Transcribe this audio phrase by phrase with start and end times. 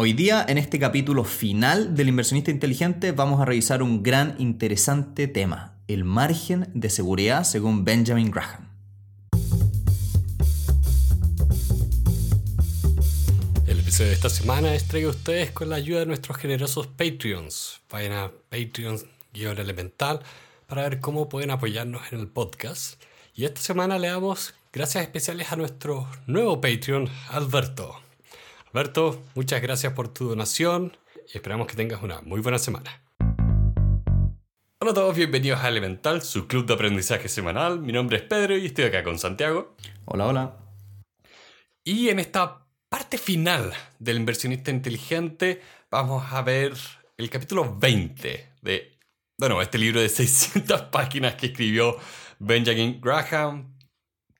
[0.00, 5.26] Hoy día, en este capítulo final del inversionista inteligente, vamos a revisar un gran interesante
[5.26, 8.68] tema, el margen de seguridad según Benjamin Graham.
[13.66, 16.86] El episodio de esta semana es traído a ustedes con la ayuda de nuestros generosos
[16.86, 17.80] Patreons.
[17.90, 20.20] Vayan a Patreon-elemental
[20.68, 23.02] para ver cómo pueden apoyarnos en el podcast.
[23.34, 28.07] Y esta semana le damos gracias especiales a nuestro nuevo Patreon, Alberto.
[28.72, 30.94] Alberto, muchas gracias por tu donación
[31.32, 33.02] y esperamos que tengas una muy buena semana.
[34.80, 37.80] Hola a todos, bienvenidos a Elemental, su club de aprendizaje semanal.
[37.80, 39.74] Mi nombre es Pedro y estoy acá con Santiago.
[40.04, 40.56] Hola, hola.
[41.82, 46.74] Y en esta parte final del inversionista inteligente vamos a ver
[47.16, 48.98] el capítulo 20 de,
[49.38, 51.96] bueno, este libro de 600 páginas que escribió
[52.38, 53.77] Benjamin Graham,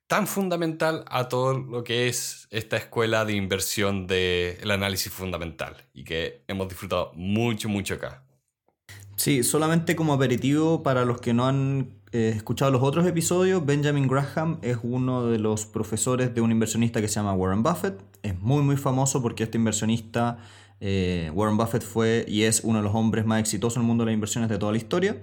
[0.08, 6.04] tan fundamental a todo lo que es esta escuela de inversión del análisis fundamental y
[6.04, 8.24] que hemos disfrutado mucho, mucho acá.
[9.16, 14.08] Sí, solamente como aperitivo para los que no han eh, escuchado los otros episodios, Benjamin
[14.08, 18.00] Graham es uno de los profesores de un inversionista que se llama Warren Buffett.
[18.22, 20.38] Es muy, muy famoso porque este inversionista,
[20.80, 24.04] eh, Warren Buffett, fue y es uno de los hombres más exitosos en el mundo
[24.04, 25.20] de las inversiones de toda la historia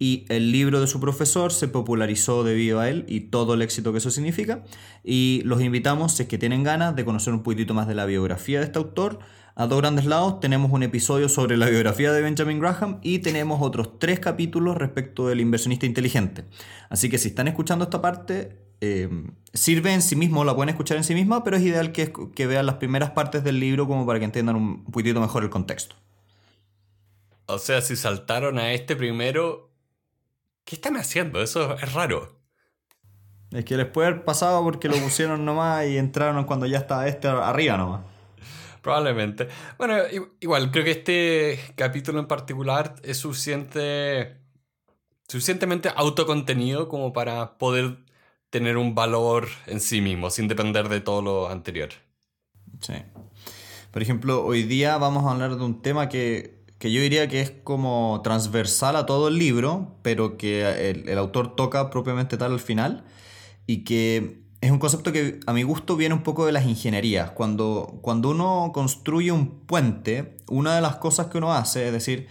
[0.00, 3.92] y el libro de su profesor se popularizó debido a él y todo el éxito
[3.92, 4.64] que eso significa.
[5.04, 8.06] Y los invitamos, si es que tienen ganas de conocer un poquitito más de la
[8.06, 9.18] biografía de este autor,
[9.54, 13.60] a dos grandes lados tenemos un episodio sobre la biografía de Benjamin Graham y tenemos
[13.60, 16.46] otros tres capítulos respecto del inversionista inteligente.
[16.88, 19.10] Así que si están escuchando esta parte, eh,
[19.52, 22.46] sirve en sí mismo, la pueden escuchar en sí misma, pero es ideal que, que
[22.46, 25.94] vean las primeras partes del libro como para que entiendan un poquitito mejor el contexto.
[27.44, 29.69] O sea, si saltaron a este primero,
[30.70, 31.42] ¿Qué están haciendo?
[31.42, 32.38] Eso es raro.
[33.50, 37.08] Es que les puede haber pasado porque lo pusieron nomás y entraron cuando ya estaba
[37.08, 38.02] este arriba nomás.
[38.80, 39.48] Probablemente.
[39.78, 39.96] Bueno,
[40.38, 44.36] igual, creo que este capítulo en particular es suficiente,
[45.26, 48.04] suficientemente autocontenido como para poder
[48.50, 51.88] tener un valor en sí mismo, sin depender de todo lo anterior.
[52.80, 52.94] Sí.
[53.90, 57.42] Por ejemplo, hoy día vamos a hablar de un tema que que yo diría que
[57.42, 62.58] es como transversal a todo el libro, pero que el, autor toca propiamente tal al
[62.58, 63.04] final,
[63.66, 67.32] y que es un concepto que a mi gusto viene un poco de las ingenierías.
[67.32, 72.28] Cuando, cuando uno construye un puente, una de las cosas que uno hace es decir,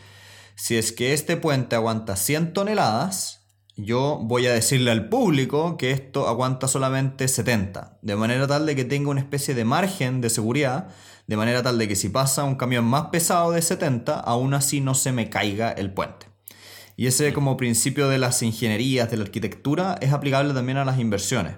[0.56, 3.46] si es que este puente aguanta 100 toneladas,
[3.78, 8.76] yo voy a decirle al público que esto aguanta solamente 70, de manera tal de
[8.76, 10.90] que tenga una especie de margen de seguridad
[11.30, 14.82] de manera tal de que si pasa un camión más pesado de 70, aún así
[14.82, 16.26] no se me caiga el puente.
[16.98, 20.98] Y ese como principio de las ingenierías, de la arquitectura, es aplicable también a las
[20.98, 21.54] inversiones.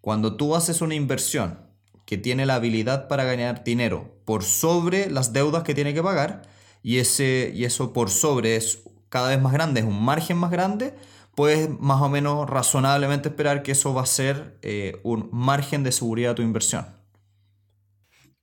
[0.00, 1.60] Cuando tú haces una inversión
[2.04, 6.42] que tiene la habilidad para ganar dinero por sobre las deudas que tiene que pagar,
[6.82, 10.50] y, ese, y eso por sobre es cada vez más grande, es un margen más
[10.50, 10.96] grande,
[11.36, 15.92] puedes más o menos razonablemente esperar que eso va a ser eh, un margen de
[15.92, 16.95] seguridad a tu inversión.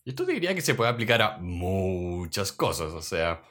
[0.05, 3.41] Y esto diría que se puede aplicar a muchas cosas, o sea,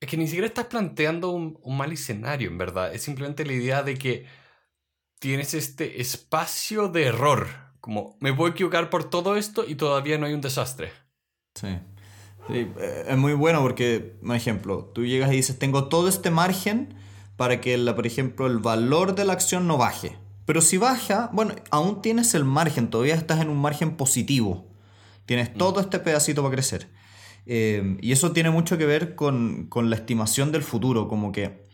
[0.00, 3.82] es que ni siquiera estás planteando un, mal escenario, en verdad, es simplemente la idea
[3.82, 4.26] de que
[5.18, 7.48] tienes este espacio de error,
[7.80, 10.92] como me puedo equivocar por todo esto y todavía no hay un desastre.
[11.54, 11.78] Sí.
[12.46, 16.30] sí eh, es muy bueno porque, por ejemplo, tú llegas y dices, tengo todo este
[16.30, 16.94] margen
[17.36, 20.16] para que, la, por ejemplo, el valor de la acción no baje.
[20.46, 24.67] Pero si baja, bueno, aún tienes el margen, todavía estás en un margen positivo.
[25.28, 25.58] Tienes mm.
[25.58, 26.88] todo este pedacito para crecer.
[27.44, 31.66] Eh, y eso tiene mucho que ver con, la estimación del futuro, como que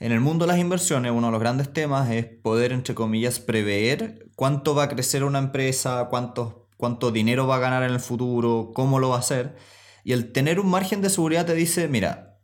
[0.00, 3.40] en el mundo de las inversiones uno de los grandes temas es poder, entre comillas,
[3.40, 8.00] prever cuánto va a crecer una empresa, cuánto, cuánto dinero va a ganar en el
[8.00, 9.56] futuro, cómo lo va a hacer.
[10.02, 12.38] Y el tener un margen de seguridad te dice, mira,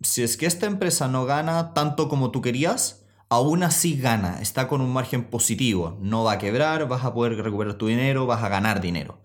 [0.00, 4.66] si es que esta empresa no gana tanto como tú querías, aún así gana, está
[4.66, 8.42] con un margen positivo, no va a quebrar, vas a poder recuperar tu dinero, vas
[8.42, 9.20] a ganar dinero.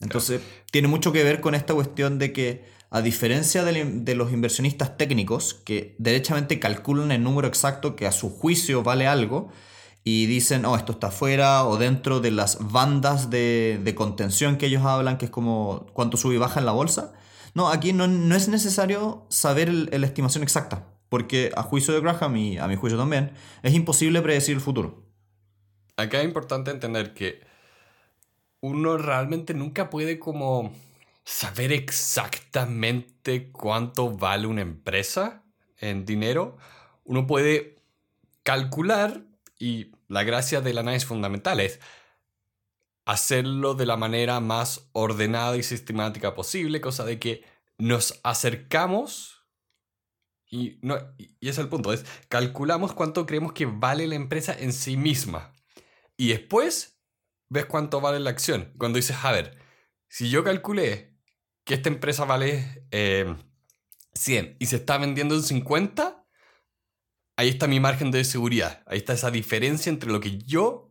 [0.00, 0.40] Entonces,
[0.70, 5.54] tiene mucho que ver con esta cuestión de que, a diferencia de, los inversionistas técnicos,
[5.54, 9.50] que derechamente calculan el número exacto que a su juicio vale algo,
[10.06, 14.84] y dicen, oh, esto está fuera o dentro de las bandas de, contención que ellos
[14.84, 17.14] hablan, que es como cuánto sube y baja en la bolsa.
[17.54, 18.04] No, aquí no,
[18.34, 22.98] es necesario saber la estimación exacta, porque a juicio de Graham y a mi juicio
[22.98, 23.32] también,
[23.62, 25.04] es imposible predecir el futuro.
[25.96, 27.40] Acá es importante entender que
[28.64, 30.72] uno realmente nunca puede como
[31.22, 35.42] saber exactamente cuánto vale una empresa
[35.76, 36.56] en dinero.
[37.04, 37.78] Uno puede
[38.42, 39.20] calcular
[39.58, 41.78] y la gracia del análisis fundamental es
[43.04, 47.44] hacerlo de la manera más ordenada y sistemática posible, cosa de que
[47.76, 49.44] nos acercamos
[50.50, 54.72] y, no, y es el punto, es calculamos cuánto creemos que vale la empresa en
[54.72, 55.52] sí misma.
[56.16, 56.93] Y después
[57.54, 58.72] ves cuánto vale la acción.
[58.76, 59.56] Cuando dices, a ver,
[60.08, 61.16] si yo calculé
[61.64, 66.26] que esta empresa vale 100 eh, y se está vendiendo en 50,
[67.36, 68.82] ahí está mi margen de seguridad.
[68.86, 70.90] Ahí está esa diferencia entre lo que yo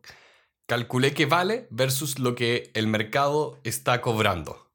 [0.66, 4.72] calculé que vale versus lo que el mercado está cobrando.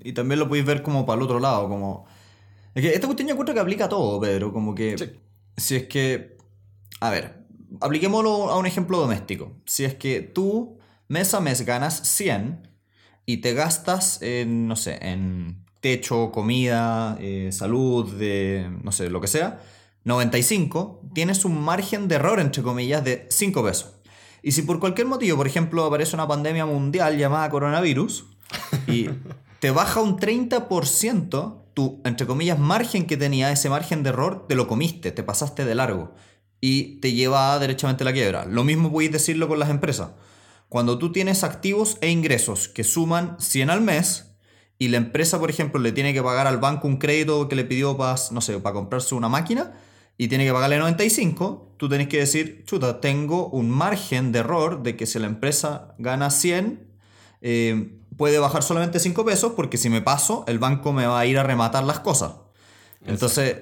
[0.00, 2.06] Y también lo podéis ver como para el otro lado, como...
[2.74, 5.18] Es que esta cuestión yo encuentro que aplica a todo, Pedro, como que...
[5.56, 6.36] Si es que...
[7.00, 7.39] A ver,
[7.80, 9.52] apliquémoslo a un ejemplo doméstico.
[9.66, 10.78] Si es que tú
[11.08, 12.68] mes a mes ganas 100
[13.26, 19.20] y te gastas en, no sé, en techo, comida, eh, salud, de, no sé, lo
[19.20, 19.60] que sea,
[20.04, 23.94] 95, tienes un margen de error, entre comillas, de 5 pesos.
[24.42, 28.26] Y si por cualquier motivo, por ejemplo, aparece una pandemia mundial llamada coronavirus
[28.86, 29.08] y
[29.60, 34.54] te baja un 30%, tu, entre comillas, margen que tenía, ese margen de error, te
[34.54, 36.14] lo comiste, te pasaste de largo
[36.60, 38.44] y te lleva derechamente a la quiebra.
[38.44, 40.10] Lo mismo podéis decirlo con las empresas.
[40.68, 44.32] Cuando tú tienes activos e ingresos que suman 100 al mes
[44.78, 47.64] y la empresa, por ejemplo, le tiene que pagar al banco un crédito que le
[47.64, 49.72] pidió para, no sé, para comprarse una máquina,
[50.20, 54.82] y tiene que pagarle 95, tú tenés que decir, chuta, tengo un margen de error
[54.82, 56.86] de que si la empresa gana 100,
[57.40, 61.24] eh, puede bajar solamente 5 pesos porque si me paso, el banco me va a
[61.24, 62.32] ir a rematar las cosas.
[63.06, 63.56] Entonces,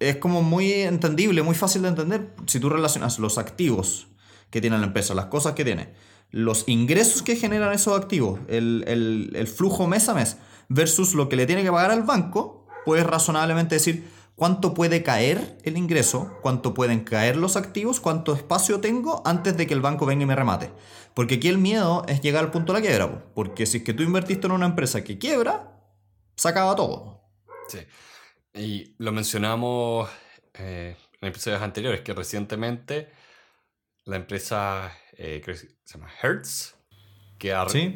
[0.00, 4.08] es como muy entendible, muy fácil de entender si tú relacionas los activos
[4.50, 5.92] que tiene la empresa, las cosas que tiene,
[6.30, 8.84] los ingresos que generan esos activos, el,
[9.34, 10.36] el flujo mes a mes,
[10.68, 15.58] versus lo que le tiene que pagar al banco, puedes razonablemente decir, cuánto puede caer
[15.62, 20.06] el ingreso, cuánto pueden caer los activos, cuánto espacio tengo antes de que el banco
[20.06, 20.72] venga y me remate.
[21.14, 23.94] Porque aquí el miedo es llegar al punto de la quiebra, porque si es que
[23.94, 25.80] tú invertiste en una empresa que quiebra,
[26.36, 27.22] se acaba todo.
[27.68, 27.78] Sí.
[28.54, 30.08] Y lo mencionamos
[30.54, 33.10] eh, en episodios anteriores, que recientemente
[34.04, 36.76] la empresa eh, que se llama Hertz,
[37.38, 37.48] que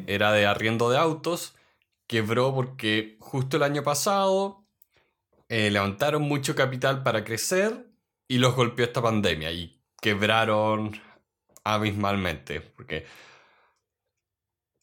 [0.07, 1.55] era de arriendo de autos,
[2.07, 4.65] quebró porque justo el año pasado
[5.47, 7.87] eh, levantaron mucho capital para crecer
[8.27, 10.99] y los golpeó esta pandemia y quebraron
[11.63, 12.59] abismalmente.
[12.59, 13.05] Porque,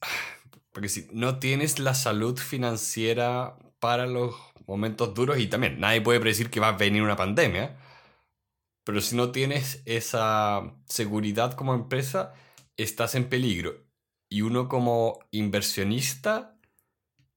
[0.72, 4.34] porque si no tienes la salud financiera para los
[4.66, 7.76] momentos duros y también nadie puede predecir que va a venir una pandemia,
[8.82, 12.34] pero si no tienes esa seguridad como empresa,
[12.76, 13.84] estás en peligro.
[14.28, 16.58] Y uno como inversionista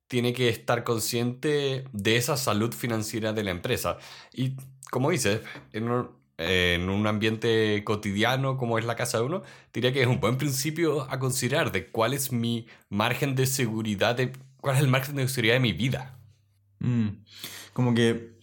[0.07, 3.99] tiene que estar consciente de esa salud financiera de la empresa.
[4.33, 4.55] Y
[4.89, 5.41] como dices,
[5.71, 10.39] en un, ambiente cotidiano como es la casa de uno, diría que es un buen
[10.39, 14.31] principio a considerar de cuál es mi margen de seguridad, de,
[14.61, 16.18] cuál es el margen de seguridad de mi vida.
[16.79, 17.09] Mm,
[17.73, 18.39] como que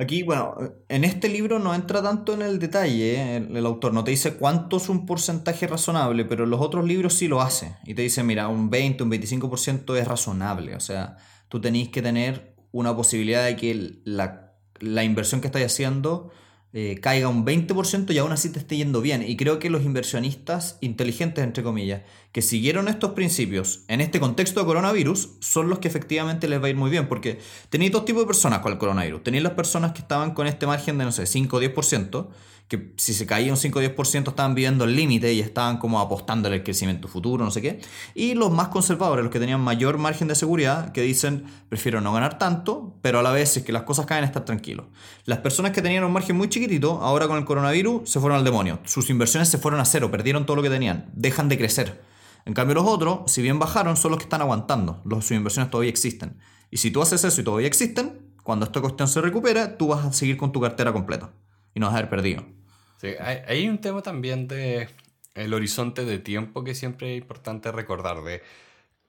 [0.00, 0.54] Aquí, bueno,
[0.88, 4.78] en este libro no entra tanto en el detalle, el, autor no te dice cuánto
[4.78, 7.76] es un porcentaje razonable, pero en los otros libros sí lo hace.
[7.84, 10.74] Y te dice, mira, un 20, un 25% es razonable.
[10.74, 11.18] O sea,
[11.50, 16.32] tú tenéis que tener una posibilidad de que la, la inversión que estáis haciendo
[16.72, 19.22] eh, caiga un 20% y aún así te esté yendo bien.
[19.26, 22.02] Y creo que los inversionistas inteligentes, entre comillas,
[22.32, 26.66] que siguieron estos principios en este contexto de coronavirus, son los que efectivamente les va
[26.66, 27.08] a ir muy bien.
[27.08, 27.40] Porque
[27.70, 29.24] tenéis dos tipos de personas con el coronavirus.
[29.24, 32.28] Tenéis las personas que estaban con este margen de, no sé, 5 o 10%,
[32.70, 35.98] que si se caía un 5 o 10% estaban viviendo el límite y estaban como
[35.98, 37.80] apostando al crecimiento futuro, no sé qué.
[38.14, 42.12] Y los más conservadores, los que tenían mayor margen de seguridad, que dicen, prefiero no
[42.12, 44.86] ganar tanto, pero a la vez, es que las cosas caen, estar tranquilos.
[45.24, 48.44] Las personas que tenían un margen muy chiquitito, ahora con el coronavirus, se fueron al
[48.44, 48.78] demonio.
[48.84, 52.00] Sus inversiones se fueron a cero, perdieron todo lo que tenían, dejan de crecer.
[52.44, 55.02] En cambio, los otros, si bien bajaron, son los que están aguantando.
[55.04, 56.38] Los, sus inversiones todavía existen.
[56.70, 60.04] Y si tú haces eso y todavía existen, cuando esta cuestión se recupera, tú vas
[60.04, 61.32] a seguir con tu cartera completa
[61.74, 62.59] y no vas a haber perdido.
[63.00, 64.90] Sí, hay, un tema también de
[65.34, 68.42] el horizonte de tiempo que siempre es importante recordar de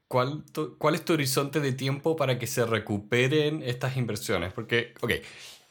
[0.07, 0.45] cuál,
[0.77, 4.53] cuál es tu horizonte de tiempo para que se recuperen estas inversiones.
[4.53, 5.11] Porque, ok,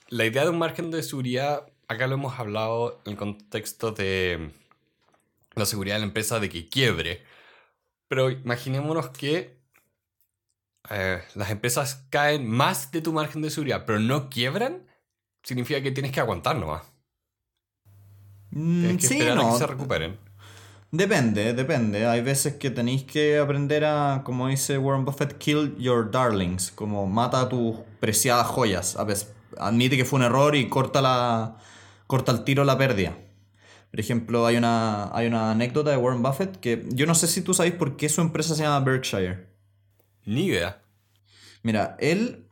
[0.09, 4.51] la idea de un margen de seguridad, acá lo hemos hablado en el contexto de
[5.55, 7.25] la seguridad de la empresa de que quiebre.
[8.09, 9.59] Pero imaginémonos que
[10.91, 14.87] eh, las empresas caen más de tu margen de seguridad, pero no quiebran,
[15.43, 17.00] significa que tienes que aguantar nomás.
[18.51, 19.53] Mm, sí, no.
[19.53, 20.19] que se recuperen.
[20.93, 22.07] Depende, depende.
[22.07, 27.07] Hay veces que tenéis que aprender a, como dice Warren Buffett, kill your darlings, como
[27.07, 28.97] mata a tus preciadas joyas.
[28.97, 31.59] A veces, admite que fue un error y corta, la,
[32.09, 33.17] corta el tiro la pérdida.
[33.91, 37.43] Por ejemplo, hay una, hay una anécdota de Warren Buffett que yo no sé si
[37.43, 39.49] tú sabes por qué su empresa se llama Berkshire.
[40.25, 40.83] Ni idea.
[41.63, 42.47] Mira, él,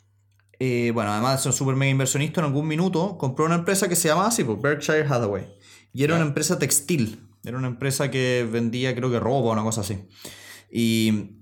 [0.61, 3.89] eh, bueno, además de ser un super mega inversionista, en algún minuto compró una empresa
[3.89, 5.58] que se llama así, pues, Berkshire Hathaway.
[5.99, 7.27] Y era una empresa textil.
[7.45, 9.99] Era una empresa que vendía, creo que ropa o una cosa así.
[10.71, 11.41] Y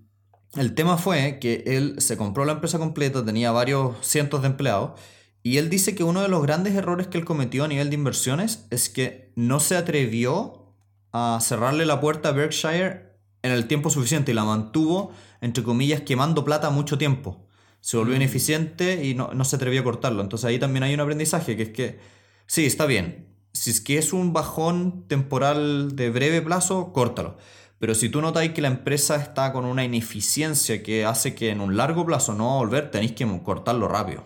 [0.54, 4.98] el tema fue que él se compró la empresa completa, tenía varios cientos de empleados.
[5.42, 7.96] Y él dice que uno de los grandes errores que él cometió a nivel de
[7.96, 10.74] inversiones es que no se atrevió
[11.12, 16.00] a cerrarle la puerta a Berkshire en el tiempo suficiente y la mantuvo, entre comillas,
[16.00, 17.46] quemando plata mucho tiempo.
[17.80, 20.22] Se volvió ineficiente y no, no se atrevió a cortarlo.
[20.22, 22.00] Entonces ahí también hay un aprendizaje, que es que,
[22.46, 23.35] sí, está bien.
[23.56, 27.38] Si es que es un bajón temporal de breve plazo, córtalo.
[27.78, 31.60] Pero si tú notáis que la empresa está con una ineficiencia que hace que en
[31.60, 34.24] un largo plazo no va a volver, tenéis que cortarlo rápido.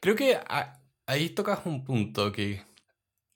[0.00, 0.38] Creo que
[1.06, 2.62] ahí tocas un punto que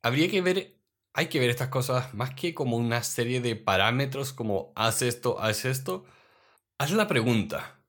[0.02, 0.76] habría que ver,
[1.14, 5.40] hay que ver estas cosas más que como una serie de parámetros como haz esto,
[5.40, 6.04] haz esto.
[6.78, 7.80] Haz la pregunta.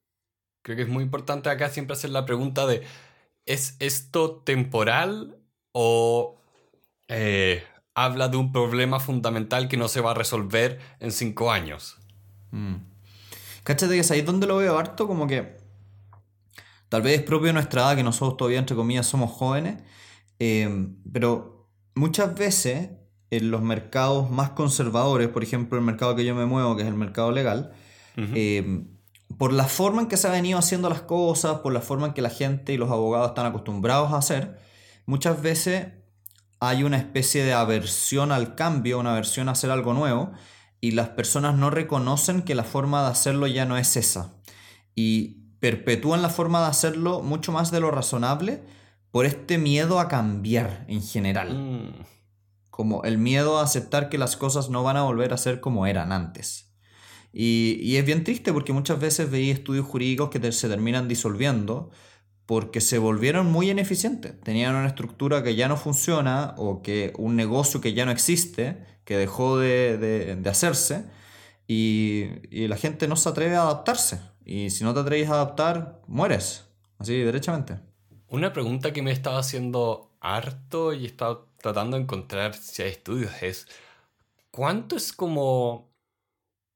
[0.63, 2.83] Creo que es muy importante acá siempre hacer la pregunta de
[3.45, 5.37] ¿es esto temporal
[5.71, 6.38] o
[7.09, 7.63] eh,
[7.95, 11.97] habla de un problema fundamental que no se va a resolver en cinco años?
[12.51, 12.75] Mm.
[13.63, 15.57] Cáchate que es ahí donde lo veo harto, como que
[16.87, 19.83] tal vez es propio de nuestra edad, que nosotros todavía, entre comillas, somos jóvenes,
[20.39, 22.91] eh, pero muchas veces
[23.31, 26.87] en los mercados más conservadores, por ejemplo, el mercado que yo me muevo, que es
[26.87, 27.73] el mercado legal,
[28.17, 28.85] eh,
[29.37, 32.13] por la forma en que se ha venido haciendo las cosas, por la forma en
[32.13, 34.59] que la gente y los abogados están acostumbrados a hacer,
[35.05, 35.98] muchas veces
[36.59, 40.31] hay una especie de aversión al cambio, una aversión a hacer algo nuevo,
[40.81, 44.33] y las personas no reconocen que la forma de hacerlo ya no es esa.
[44.95, 48.63] Y perpetúan la forma de hacerlo mucho más de lo razonable
[49.11, 51.53] por este miedo a cambiar en general.
[51.57, 52.05] Mm.
[52.69, 55.85] Como el miedo a aceptar que las cosas no van a volver a ser como
[55.85, 56.71] eran antes.
[57.33, 61.07] Y, y es bien triste porque muchas veces veía estudios jurídicos que te- se terminan
[61.07, 61.91] disolviendo
[62.49, 64.41] porque se volvieron muy ineficientes.
[64.41, 68.83] Tenían una estructura que ya no funciona o que un negocio que ya no existe,
[69.05, 71.05] que dejó de, de- de hacerse
[71.67, 74.19] y, y la gente no se atreve a adaptarse.
[74.43, 76.65] Y si no te atreves a adaptar, mueres.
[76.97, 77.81] Así, derechamente.
[78.29, 82.89] Una pregunta que me estaba haciendo harto y he estado tratando de encontrar si hay
[82.89, 83.67] estudios es
[84.49, 85.93] ¿cuánto es como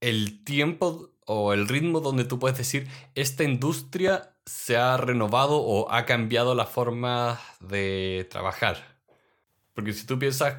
[0.02, 5.92] el tiempo o el ritmo donde tú puedes decir esta industria se ha renovado o
[5.92, 8.98] ha cambiado la forma de trabajar?
[9.74, 10.58] Porque si tú piensas,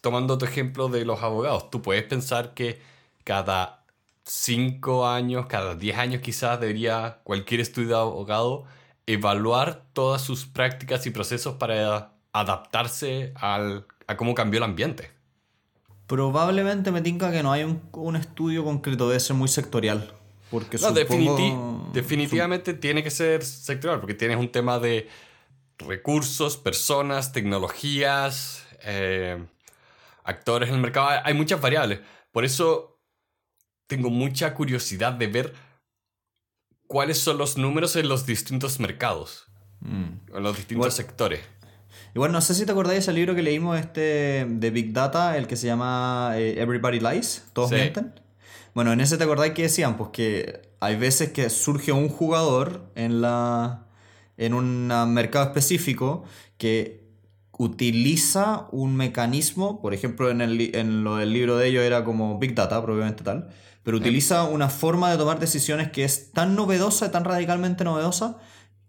[0.00, 2.80] tomando tu ejemplo de los abogados, tú puedes pensar que
[3.24, 3.84] cada
[4.24, 8.64] cinco años, cada 10 años quizás debería cualquier estudio de abogado
[9.06, 15.10] evaluar todas sus prácticas y procesos para adaptarse al, a cómo cambió el ambiente.
[16.06, 20.17] Probablemente me tinca que no hay un, un estudio concreto, debe ser muy sectorial.
[20.50, 25.08] Porque No, supongo- definiti- definitivamente tiene que ser sectorial, porque tienes un tema de
[25.78, 29.44] recursos, personas, tecnologías, eh,
[30.24, 31.08] actores en el mercado.
[31.24, 32.00] Hay- muchas variables.
[32.32, 32.98] Por eso
[33.86, 35.54] tengo mucha curiosidad de ver
[36.86, 39.46] cuáles son los números en los distintos mercados,
[39.80, 40.36] Mm.
[40.36, 41.40] en los distintos Igual- sectores.
[42.14, 45.46] Igual no sé si te acordáis ese libro que leímos este de Big Data, el
[45.46, 47.76] que se llama eh, Everybody Lies, todos Sí.
[47.76, 48.14] mienten.
[48.74, 52.90] Bueno, en ese te acordáis que decían, pues que hay veces que surge un jugador
[52.94, 53.84] en la
[54.36, 56.24] en un mercado específico
[56.58, 57.08] que
[57.58, 62.38] utiliza un mecanismo, por ejemplo en, el, en lo del libro de ellos era como
[62.38, 63.50] Big Data, probablemente tal,
[63.82, 68.38] pero utiliza una forma de tomar decisiones que es tan novedosa, tan radicalmente novedosa,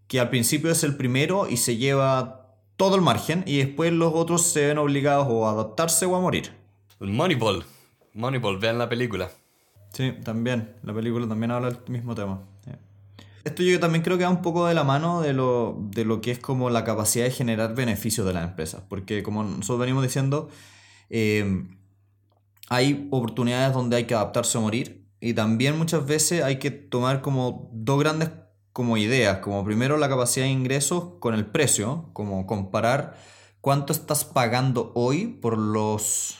[0.08, 4.14] que al principio es el primero y se lleva todo el margen y después los
[4.14, 6.52] otros se ven obligados o a adaptarse o a morir.
[7.00, 7.66] Moneyball.
[8.14, 9.32] Moneyball, vean la película.
[9.94, 10.76] Sí, también.
[10.84, 12.42] La película también habla del mismo tema.
[13.44, 16.20] Esto yo también creo que va un poco de la mano de lo, de lo
[16.22, 18.84] que es como la capacidad de generar beneficios de las empresas.
[18.88, 20.50] Porque como nosotros venimos diciendo,
[21.10, 21.66] eh,
[22.68, 25.08] hay oportunidades donde hay que adaptarse o morir.
[25.22, 28.30] Y también muchas veces hay que tomar como dos grandes
[28.74, 29.40] como ideas.
[29.40, 32.10] Como primero la capacidad de ingresos con el precio.
[32.14, 33.18] Como comparar
[33.62, 36.39] cuánto estás pagando hoy por los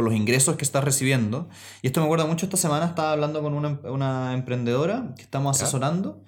[0.00, 1.50] por los ingresos que estás recibiendo.
[1.82, 5.60] Y esto me acuerda mucho, esta semana estaba hablando con una, una emprendedora que estamos
[5.60, 6.24] asesorando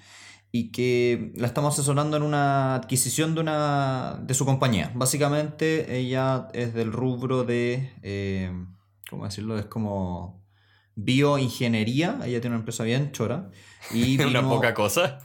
[0.51, 4.93] y que la estamos asesorando en una adquisición de, una, de su compañía.
[4.95, 8.53] Básicamente ella es del rubro de, eh,
[9.09, 9.59] ¿cómo decirlo?
[9.59, 10.45] Es como
[10.95, 13.49] bioingeniería, ella tiene una empresa bien chora.
[13.91, 15.21] Y una poca cosa.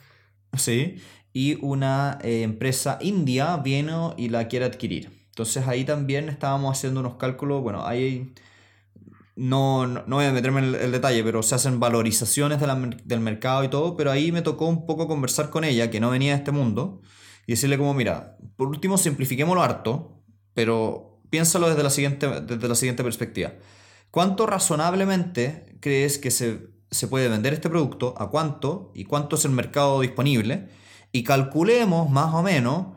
[0.57, 1.01] Sí,
[1.33, 5.16] y una eh, empresa india vino y la quiere adquirir.
[5.37, 8.33] Entonces ahí también estábamos haciendo unos cálculos, bueno, ahí
[9.35, 13.67] no, no, voy a meterme en el, detalle, pero se hacen valorizaciones del mercado y
[13.67, 16.49] todo, pero ahí me tocó un poco conversar con ella, que no venía de este
[16.51, 17.03] mundo,
[17.45, 20.23] y decirle como, mira, por último simplifiquémoslo harto,
[20.55, 23.53] pero piénsalo desde la siguiente, desde la siguiente perspectiva.
[24.09, 28.15] ¿Cuánto razonablemente crees que se, se puede vender este producto?
[28.17, 28.91] ¿A cuánto?
[28.95, 30.69] ¿Y cuánto es el mercado disponible?
[31.11, 32.96] Y calculemos más o menos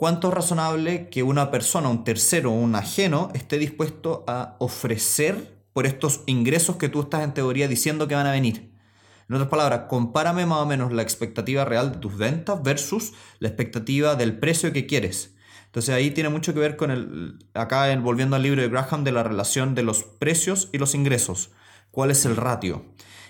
[0.00, 5.84] cuánto es razonable que una persona, un tercero, un ajeno, esté dispuesto a ofrecer por
[5.84, 8.72] estos ingresos que tú estás en teoría diciendo que van a venir.
[9.28, 13.48] En otras palabras, compárame más o menos la expectativa real de tus ventas versus la
[13.48, 15.34] expectativa del precio que quieres.
[15.66, 19.12] Entonces ahí tiene mucho que ver con el, acá volviendo al libro de Graham, de
[19.12, 21.50] la relación de los precios y los ingresos.
[21.90, 22.86] ¿Cuál es el ratio?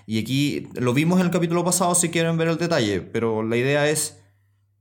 [0.06, 3.56] Y aquí lo vimos en el capítulo pasado si quieren ver el detalle, pero la
[3.56, 4.22] idea es,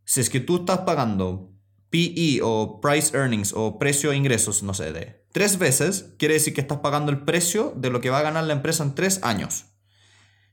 [0.05, 1.49] si es que tú estás pagando
[1.89, 6.61] PE o Price Earnings o precio ingresos, no sé, de tres veces, quiere decir que
[6.61, 9.65] estás pagando el precio de lo que va a ganar la empresa en tres años.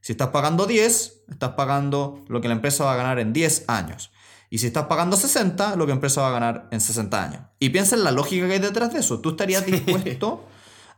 [0.00, 3.64] Si estás pagando 10, estás pagando lo que la empresa va a ganar en 10
[3.66, 4.12] años.
[4.50, 7.40] Y si estás pagando 60, lo que la empresa va a ganar en 60 años.
[7.58, 9.20] Y piensa en la lógica que hay detrás de eso.
[9.20, 10.46] ¿Tú estarías dispuesto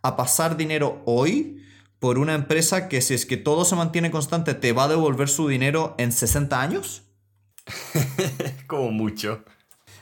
[0.03, 1.65] a pasar dinero hoy
[1.99, 5.31] por una empresa que si es que todo se mantiene constante te va a devolver
[5.31, 7.05] su dinero en 60 años?
[8.67, 9.43] Como mucho.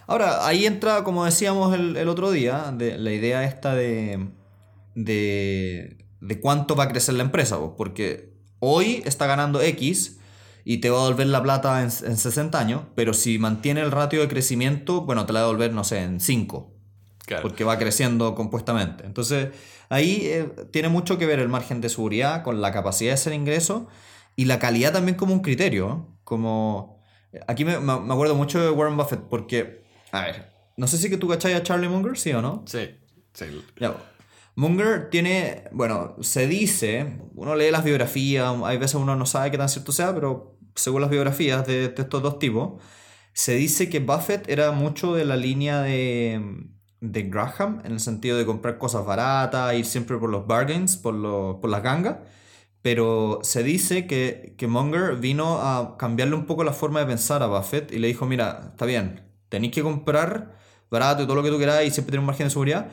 [0.07, 4.29] Ahora, ahí entra, como decíamos el, otro día, de, la idea esta de,
[4.95, 10.19] de, de, cuánto va a crecer la empresa, porque hoy está ganando X
[10.65, 13.91] y te va a devolver la plata en, en 60 años, pero si mantiene el
[13.91, 16.73] ratio de crecimiento, bueno, te la va a devolver, no sé, en 5.
[17.43, 19.05] Porque va creciendo compuestamente.
[19.05, 19.49] Entonces,
[19.89, 23.33] ahí eh, tiene mucho que ver el margen de seguridad con la capacidad de hacer
[23.33, 23.89] ingreso
[24.37, 26.07] y la calidad también como un criterio.
[26.23, 27.03] Como.
[27.49, 29.86] Aquí me, me acuerdo mucho de Warren Buffett porque
[30.17, 32.65] a ver, no sé si que tú cachai a Charlie Munger, ¿sí o no?
[32.67, 32.91] Sí,
[33.33, 33.47] sí.
[34.57, 39.59] Munger tiene, bueno, se dice, uno lee las biografías, hay veces uno no sabe qué
[39.59, 42.83] tan cierto sea, pero según las biografías de, estos dos tipos,
[43.35, 46.69] se dice que Buffett era mucho de la línea de,
[47.01, 51.61] de Graham, en el sentido de comprar cosas baratas, ir siempre por los bargains, por,
[51.61, 52.17] por las gangas,
[52.81, 57.43] pero se dice que, que Munger vino a cambiarle un poco la forma de pensar
[57.43, 60.57] a Buffett y le dijo, mira, está bien, tenéis que comprar
[60.91, 62.89] barato y todo lo que tú queráis y siempre tener un margen de seguridad,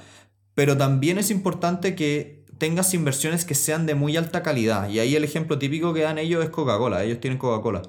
[0.55, 4.89] pero también es importante que tengas inversiones que sean de muy alta calidad.
[4.89, 7.03] Y ahí el ejemplo típico que dan ellos es Coca-Cola.
[7.03, 7.81] Ellos tienen Coca-Cola.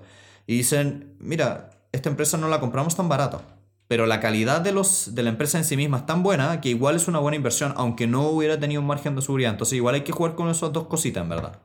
[0.47, 3.43] Y dicen, mira, esta empresa no la compramos tan barata.
[3.87, 6.71] Pero la calidad de, los, de la empresa en sí misma es tan buena que
[6.71, 9.53] igual es una buena inversión, aunque no hubiera tenido un margen de seguridad.
[9.53, 11.61] Entonces igual hay que jugar con esas dos cositas, en verdad.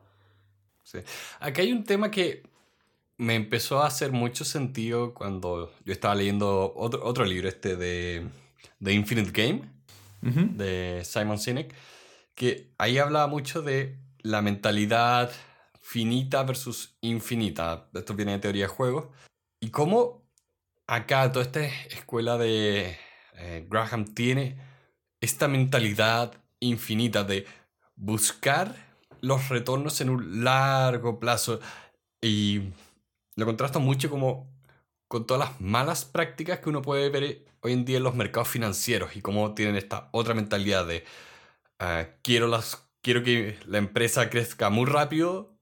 [0.83, 0.99] Sí.
[1.39, 2.43] Aquí hay un tema que
[3.19, 8.25] me empezó a hacer mucho sentido cuando yo estaba leyendo otro, otro libro, este de
[8.81, 9.69] The Infinite Game,
[10.21, 11.75] de Simon Sinek,
[12.33, 15.31] que ahí hablaba mucho de la mentalidad
[15.81, 17.89] finita versus infinita.
[17.93, 19.07] Esto viene de teoría de juegos.
[19.59, 20.23] Y cómo
[20.87, 22.97] acá toda esta escuela de
[23.33, 24.61] eh, Graham tiene
[25.19, 27.45] esta mentalidad infinita de
[27.97, 28.75] buscar
[29.19, 31.59] los retornos en un largo plazo
[32.21, 32.61] y
[33.35, 34.51] lo contrasta mucho como
[35.07, 38.47] con todas las malas prácticas que uno puede ver hoy en día en los mercados
[38.47, 41.03] financieros y cómo tienen esta otra mentalidad de
[41.79, 45.57] ah, quiero, las, quiero que la empresa crezca muy rápido,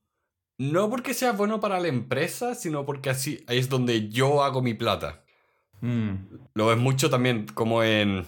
[0.58, 4.62] no porque sea bueno para la empresa, sino porque así ahí es donde yo hago
[4.62, 5.23] mi plata.
[5.82, 6.15] Mm.
[6.53, 8.25] Lo ves mucho también como en...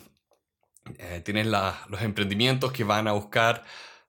[0.98, 3.64] Eh, tienes los emprendimientos que van a buscar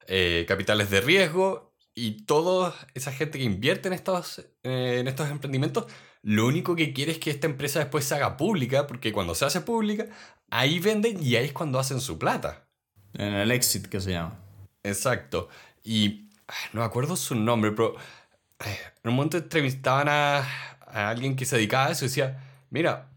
[0.06, 5.30] eh, capitales de riesgo y toda esa gente que invierte en estos, eh, en estos
[5.30, 5.86] emprendimientos,
[6.22, 9.44] lo único que quiere es que esta empresa después se haga pública, porque cuando se
[9.44, 10.06] hace pública,
[10.50, 12.66] ahí venden y ahí es cuando hacen su plata.
[13.14, 14.38] En el exit que se llama.
[14.82, 15.48] Exacto.
[15.82, 17.96] Y ah, no me acuerdo su nombre, pero
[18.64, 20.38] eh, en un momento entrevistaban a,
[20.80, 23.10] a alguien que se dedicaba a eso y decía, mira,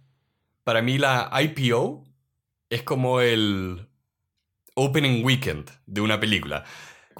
[0.63, 2.03] para mí la IPO
[2.69, 3.87] es como el
[4.75, 6.63] opening weekend de una película.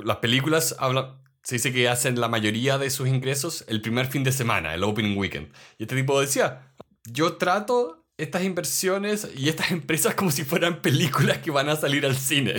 [0.04, 4.24] Las películas hablan, se dice que hacen la mayoría de sus ingresos el primer fin
[4.24, 5.52] de semana, el opening weekend.
[5.78, 6.74] Y este tipo decía,
[7.06, 12.06] yo trato estas inversiones y estas empresas como si fueran películas que van a salir
[12.06, 12.56] al cine.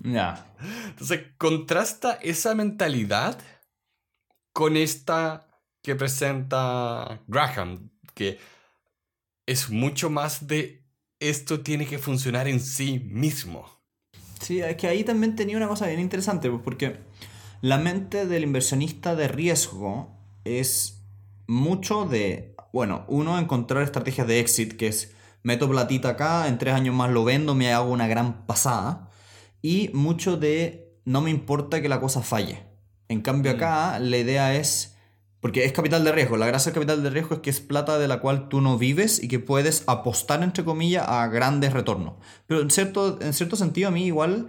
[0.00, 0.52] Ya.
[0.88, 3.38] Entonces, contrasta esa mentalidad
[4.52, 5.46] con esta
[5.82, 8.38] que presenta Graham, que
[9.46, 10.84] es mucho más de
[11.20, 13.68] esto tiene que funcionar en sí mismo.
[14.40, 16.96] Sí, es que ahí también tenía una cosa bien interesante, pues, porque
[17.62, 20.10] la mente del inversionista de riesgo
[20.44, 21.04] es
[21.46, 25.12] mucho de, bueno, uno, encontrar estrategias de exit, que es
[25.44, 29.10] meto platita acá, en tres años más lo vendo, me hago una gran pasada.
[29.62, 32.64] Y mucho de no me importa que la cosa falle.
[33.08, 34.96] En cambio acá la idea es,
[35.38, 37.96] porque es capital de riesgo, la gracia del capital de riesgo es que es plata
[38.00, 42.14] de la cual tú no vives y que puedes apostar, entre comillas, a grandes retornos.
[42.48, 44.48] Pero en cierto, en cierto sentido a mí igual...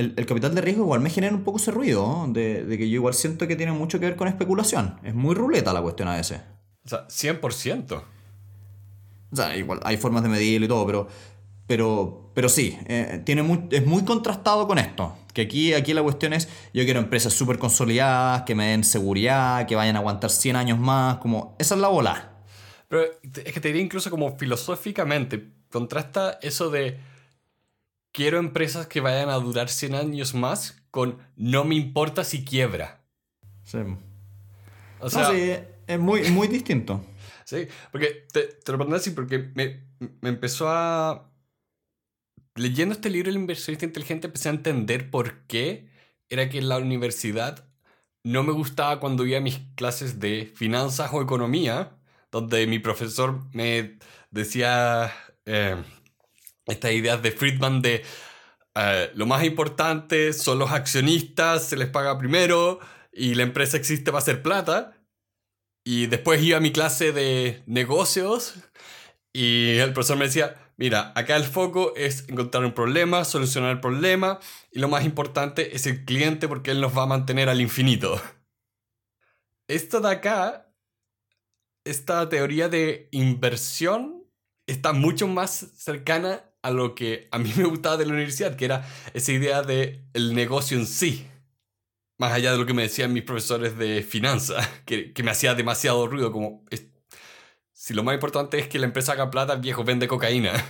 [0.00, 2.94] El, capital de riesgo igual me genera un poco ese ruido, de, de, que yo
[2.96, 4.98] igual siento que tiene mucho que ver con especulación.
[5.02, 6.40] Es muy ruleta la cuestión a veces.
[6.84, 8.02] O sea, 100%.
[9.32, 11.08] O sea, igual hay formas de medirlo y todo, pero,
[11.66, 15.16] pero, pero sí, eh, tiene muy, es muy contrastado con esto.
[15.32, 19.66] Que aquí, aquí la cuestión es, yo quiero empresas súper consolidadas, que me den seguridad,
[19.66, 22.32] que vayan a aguantar 100 años más, como, esa es la bola.
[22.88, 26.98] Pero es que te diría incluso como filosóficamente, contrasta eso de
[28.12, 33.02] quiero empresas que vayan a durar 100 años más con no me importa si quiebra.
[33.64, 33.78] Sí.
[35.00, 35.52] O sea, sí,
[35.86, 37.04] es muy, muy distinto.
[37.50, 39.82] Sí, porque te, te lo pregunto así porque me,
[40.20, 41.32] me, empezó a...
[42.54, 45.88] Leyendo este libro, El inversionista inteligente, empecé a entender por qué
[46.28, 47.66] era que en la universidad
[48.22, 51.96] no me gustaba cuando iba a mis clases de finanzas o economía,
[52.30, 53.98] donde mi profesor me
[54.30, 55.12] decía
[55.44, 55.74] eh,
[56.70, 58.04] estas ideas de Friedman de
[58.74, 62.78] eh, lo más importante son los accionistas, se les paga primero
[63.12, 64.96] y la empresa existe para hacer plata.
[65.84, 68.54] Y después iba a mi clase de negocios
[69.32, 73.80] y el profesor me decía, mira, acá el foco es encontrar un problema, solucionar el
[73.80, 77.60] problema y lo más importante es el cliente porque él nos va a mantener al
[77.60, 78.20] infinito.
[79.68, 80.72] Esto de acá,
[81.84, 84.24] esta teoría de inversión
[84.66, 88.64] está mucho más cercana a lo que a mí me gustaba de la universidad, que
[88.64, 91.26] era esa idea de el negocio en sí.
[92.18, 96.06] Más allá de lo que me decían mis profesores de finanzas, que, me hacía demasiado
[96.06, 96.64] ruido, como
[97.72, 100.52] si lo más importante es que la empresa haga plata, el viejo vende cocaína.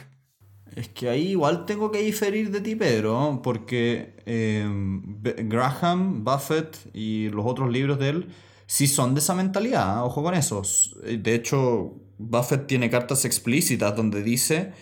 [0.77, 7.29] Es que ahí igual tengo que diferir de ti, Pedro, porque em, Graham, Buffett y
[7.31, 8.29] los otros libros de él
[8.67, 10.63] sí son de esa mentalidad, ojo con eso.
[11.03, 14.73] De hecho, Buffett tiene cartas explícitas donde dice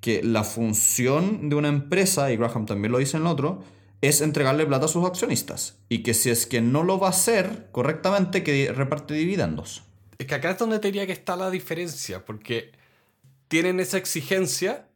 [0.00, 3.62] que la función de una empresa, y Graham también lo dice en el otro,
[4.00, 5.78] es entregarle plata a sus accionistas.
[5.88, 9.82] Y que si es que no lo va a hacer correctamente, que reparte dividendos.
[10.18, 12.72] Es que acá es donde diría que está la diferencia, porque
[13.48, 14.88] tienen esa exigencia,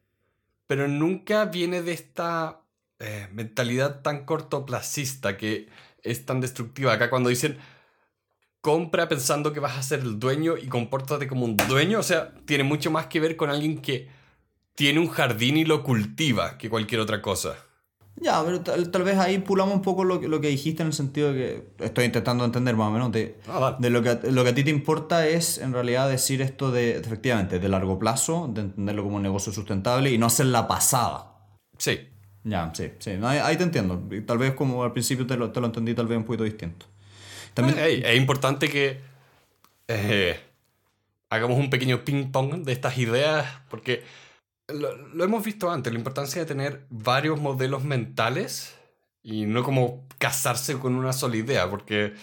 [0.67, 2.63] pero nunca viene de esta
[2.99, 5.69] eh, mentalidad tan cortoplacista que
[6.03, 6.93] es tan destructiva.
[6.93, 7.59] Acá cuando dicen
[8.65, 12.33] compra pensando que vas a ser el dueño y compórtate como un dueño, o sea,
[12.47, 14.09] tiene mucho más que ver con alguien que
[14.75, 17.57] tiene un jardín y lo cultiva que cualquier otra cosa.
[18.17, 21.33] Ya, pero tal, vez ahí pulamos un poco lo, lo, que dijiste en el sentido
[21.33, 24.51] de que estoy intentando entender más o menos de, ah, de lo, que, lo que
[24.51, 28.63] a ti te importa es en realidad decir esto de, efectivamente, de largo plazo, de
[28.63, 31.33] entenderlo como un negocio sustentable y no hacer la pasada.
[31.77, 32.09] Sí.
[32.45, 33.11] Ya, sí, sí.
[33.23, 34.01] ahí, te entiendo.
[34.27, 36.87] Tal vez como al principio te lo, te lo entendí tal vez un poquito distinto.
[37.53, 37.79] También...
[37.79, 39.01] es importante que
[39.89, 40.39] eh,
[41.31, 44.05] hagamos un pequeño ping-pong de estas ideas porque
[44.69, 48.75] lo, hemos visto antes, la importancia de tener varios modelos mentales
[49.23, 52.15] y no como casarse con una sola idea, porque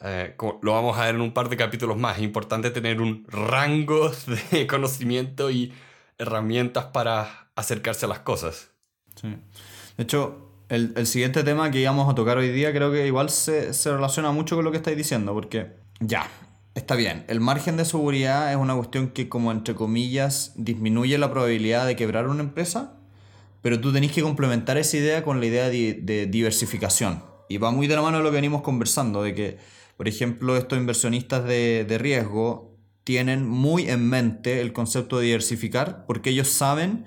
[0.00, 2.18] eh, lo vamos a ver en un par de capítulos más.
[2.18, 4.10] Importante tener un rango
[4.50, 5.72] de conocimiento y
[6.18, 8.70] herramientas para acercarse a las cosas.
[9.20, 9.36] Sí.
[9.96, 13.30] De hecho, el, el, siguiente tema que íbamos a tocar hoy día creo que igual
[13.30, 16.28] se, se relaciona mucho con lo que estáis diciendo, porque ya,
[16.74, 21.30] Está bien, el margen de seguridad es una cuestión que como entre comillas disminuye la
[21.30, 22.96] probabilidad de quebrar una empresa,
[23.62, 27.22] pero tú tenés que complementar esa idea con la idea de, diversificación.
[27.48, 29.58] Y va muy de la mano de lo que venimos conversando, de que,
[29.96, 36.04] por ejemplo, estos inversionistas de, de riesgo tienen muy en mente el concepto de diversificar,
[36.06, 37.04] porque ellos saben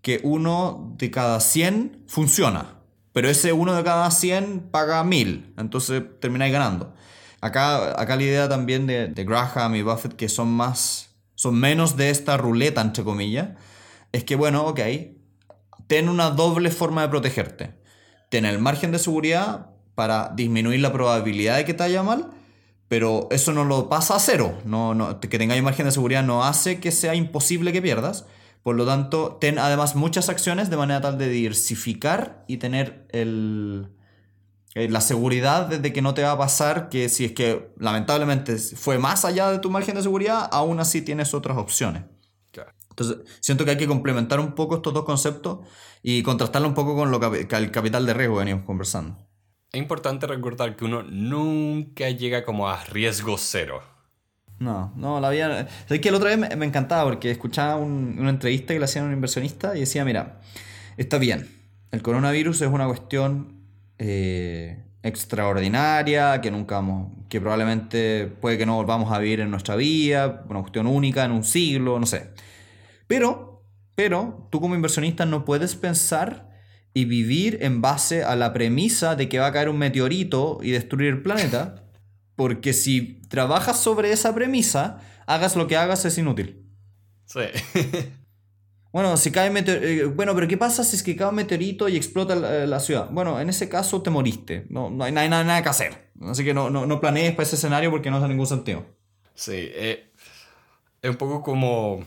[0.00, 2.76] que uno de cada 100 funciona,
[3.12, 6.94] pero ese uno de cada 100 paga 1000, entonces termináis ganando.
[7.40, 11.96] Acá, acá la idea también de, de Graham y Buffett, que son más, son menos
[11.96, 13.50] de esta ruleta, entre comillas,
[14.12, 14.80] es que, bueno, ok,
[15.86, 17.74] ten una doble forma de protegerte.
[18.30, 22.30] Ten el margen de seguridad para disminuir la probabilidad de que te haya mal,
[22.88, 24.58] pero eso no lo pasa a cero.
[24.64, 28.26] No, no, que tengáis margen de seguridad no hace que sea imposible que pierdas.
[28.62, 33.88] Por lo tanto, ten además muchas acciones de manera tal de diversificar y tener el,
[34.74, 38.56] eh, la seguridad de que no te va a pasar que si es que lamentablemente
[38.56, 42.04] fue más allá de tu margen de seguridad, aún así tienes otras opciones.
[42.90, 45.60] Entonces, siento que hay que complementar un poco estos dos conceptos
[46.02, 49.16] y contrastarlo un poco con lo que, el capital de riesgo que venimos conversando.
[49.70, 53.82] Es importante recordar que uno nunca llega como a riesgo cero.
[54.58, 55.68] No, no, la vida...
[55.88, 58.86] Es que el otro día me, me encantaba porque escuchaba un- una entrevista que le
[58.86, 60.40] hacían a un inversionista y decía, mira,
[60.96, 61.48] está bien,
[61.92, 63.57] el coronavirus es una cuestión
[63.98, 69.76] eh, extraordinaria, que nunca vamos, que probablemente puede que no volvamos a vivir en nuestra
[69.76, 72.30] vida, una cuestión única en un siglo, no sé.
[73.06, 76.48] Pero, pero, tú como inversionista no puedes pensar
[76.94, 80.70] y vivir en base a la premisa de que va a caer un meteorito y
[80.70, 81.84] destruir el planeta,
[82.34, 86.64] porque si trabajas sobre esa premisa, hagas lo que hagas es inútil.
[87.24, 87.40] Sí.
[88.98, 91.96] Bueno, si cae eh, bueno, pero ¿qué pasa si es que cae un meteorito y
[91.96, 93.08] explota la, la ciudad?
[93.12, 94.66] Bueno, en ese caso te moriste.
[94.70, 96.10] No, no hay, hay nada, nada que hacer.
[96.22, 98.84] Así que no, no, no planees para ese escenario porque no hace ningún sentido.
[99.36, 100.10] Sí, eh,
[101.00, 102.04] es un poco como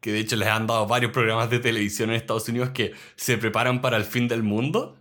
[0.00, 3.36] que de hecho les han dado varios programas de televisión en Estados Unidos que se
[3.36, 4.96] preparan para el fin del mundo.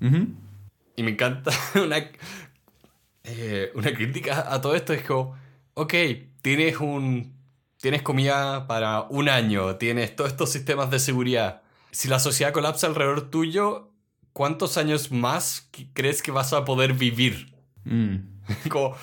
[0.00, 1.50] Y me encanta
[1.84, 1.96] una,
[3.24, 4.92] eh, una crítica a todo esto.
[4.92, 5.36] Es como,
[5.74, 5.94] ok,
[6.42, 7.34] tienes un...
[7.86, 11.62] Tienes comida para un año, tienes todos estos sistemas de seguridad.
[11.92, 13.92] Si la sociedad colapsa alrededor tuyo,
[14.32, 17.54] ¿cuántos años más crees que vas a poder vivir?
[17.84, 18.16] Mm.
[18.70, 18.96] Como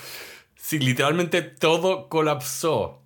[0.57, 3.01] si literalmente todo colapsó.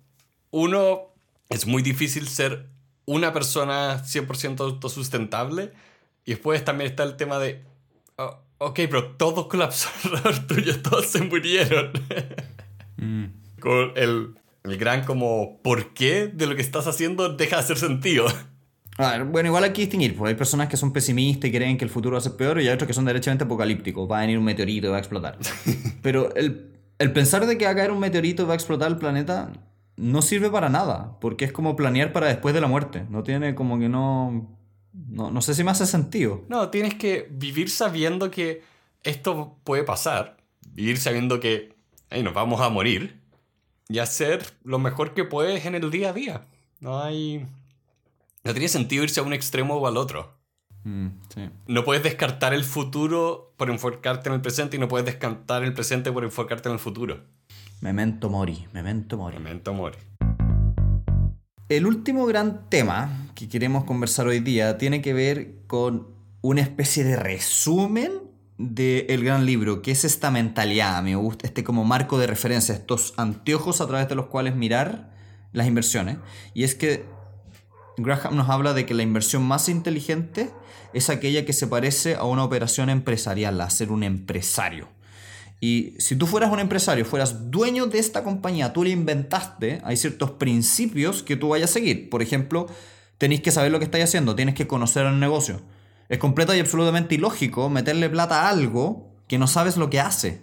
[0.50, 1.14] Uno,
[1.48, 2.66] es muy difícil ser
[3.06, 5.72] una persona 100% autosustentable.
[6.24, 7.64] Y después también está el tema de,
[8.16, 11.92] oh, ok, pero todo colapsó alrededor tuyo, todos se murieron.
[12.96, 13.26] Mm.
[13.60, 14.34] Con el,
[14.70, 18.26] el gran como, ¿por qué de lo que estás haciendo deja de hacer sentido?
[18.98, 21.78] A ver, bueno, igual hay que distinguir, porque hay personas que son pesimistas y creen
[21.78, 24.18] que el futuro va a ser peor, y hay otros que son derechamente apocalípticos, va
[24.18, 25.38] a venir un meteorito y va a explotar.
[26.02, 28.88] Pero el, el pensar de que va a caer un meteorito y va a explotar
[28.88, 29.52] el planeta
[29.96, 33.04] no sirve para nada, porque es como planear para después de la muerte.
[33.10, 34.54] No tiene como que no...
[34.92, 36.44] No, no sé si me hace sentido.
[36.48, 38.62] No, tienes que vivir sabiendo que
[39.04, 40.38] esto puede pasar.
[40.72, 41.76] Vivir sabiendo que
[42.10, 43.20] "Ey, nos vamos a morir.
[43.90, 46.42] Y hacer lo mejor que puedes en el día a día.
[46.80, 47.46] No hay...
[48.44, 50.34] No tiene sentido irse a un extremo o al otro.
[50.84, 51.48] Mm, sí.
[51.66, 55.72] No puedes descartar el futuro por enfocarte en el presente y no puedes descartar el
[55.72, 57.24] presente por enfocarte en el futuro.
[57.80, 59.38] Memento mori, memento mori.
[59.38, 59.96] Momento amor.
[61.68, 66.08] El último gran tema que queremos conversar hoy día tiene que ver con
[66.42, 68.27] una especie de resumen
[68.58, 73.14] del gran libro, que es esta mentalidad, me gusta, este como marco de referencia, estos
[73.16, 75.10] anteojos a través de los cuales mirar
[75.52, 76.18] las inversiones.
[76.54, 77.04] Y es que
[77.96, 80.50] Graham nos habla de que la inversión más inteligente
[80.92, 84.88] es aquella que se parece a una operación empresarial, a ser un empresario.
[85.60, 89.96] Y si tú fueras un empresario, fueras dueño de esta compañía, tú la inventaste, hay
[89.96, 92.10] ciertos principios que tú vayas a seguir.
[92.10, 92.66] Por ejemplo,
[93.18, 95.60] tenéis que saber lo que estáis haciendo, tienes que conocer el negocio.
[96.08, 100.42] Es completo y absolutamente ilógico meterle plata a algo que no sabes lo que hace.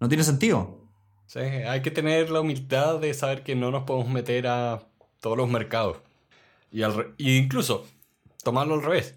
[0.00, 0.88] No tiene sentido.
[1.26, 4.86] Sí, hay que tener la humildad de saber que no nos podemos meter a
[5.20, 5.98] todos los mercados.
[6.70, 7.86] Y, al y incluso,
[8.42, 9.14] tomarlo al revés.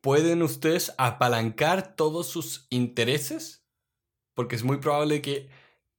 [0.00, 3.64] ¿Pueden ustedes apalancar todos sus intereses?
[4.34, 5.48] Porque es muy probable que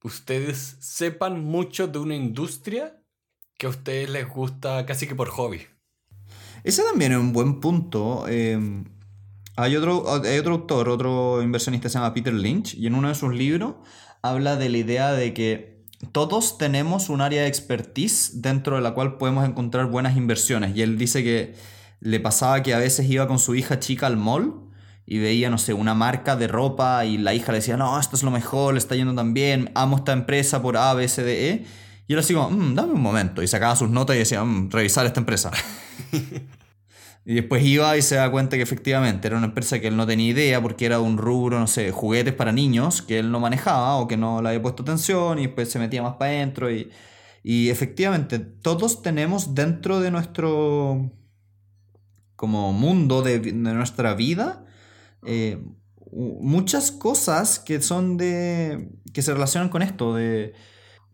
[0.02, 3.00] ustedes sepan mucho de una industria
[3.56, 5.66] que a ustedes les gusta casi que por hobby.
[6.64, 8.26] Ese también es un buen punto.
[8.28, 8.84] Eh,
[9.56, 13.14] hay, otro, hay otro autor, otro inversionista se llama Peter Lynch, y en uno de
[13.14, 13.74] sus libros
[14.22, 18.94] habla de la idea de que todos tenemos un área de expertise dentro de la
[18.94, 20.76] cual podemos encontrar buenas inversiones.
[20.76, 21.54] Y él dice que
[22.00, 24.68] le pasaba que a veces iba con su hija chica al mall
[25.06, 28.14] y veía, no sé, una marca de ropa y la hija le decía, no, esto
[28.14, 31.22] es lo mejor, le está yendo tan bien, amo esta empresa por A, B, C,
[31.22, 31.66] D, E.
[32.08, 33.42] Y él así como, "Mm, dame un momento.
[33.42, 35.52] Y sacaba sus notas y decía, "Mm, revisar esta empresa.
[37.24, 40.06] Y después iba y se da cuenta que efectivamente era una empresa que él no
[40.06, 43.96] tenía idea porque era un rubro, no sé, juguetes para niños que él no manejaba
[43.96, 46.72] o que no le había puesto atención y después se metía más para adentro.
[46.72, 46.90] Y,
[47.42, 51.10] y efectivamente, todos tenemos dentro de nuestro
[52.34, 54.64] como mundo de, de nuestra vida
[55.26, 55.62] eh,
[56.12, 58.88] muchas cosas que son de.
[59.12, 60.14] que se relacionan con esto.
[60.14, 60.54] de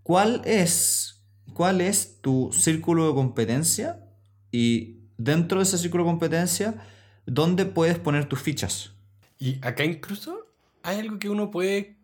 [0.05, 4.07] ¿Cuál es, cuál es tu círculo de competencia?
[4.53, 6.75] Y dentro de ese círculo de competencia,
[7.25, 8.93] ¿dónde puedes poner tus fichas?
[9.39, 11.97] Y acá incluso hay algo que uno puede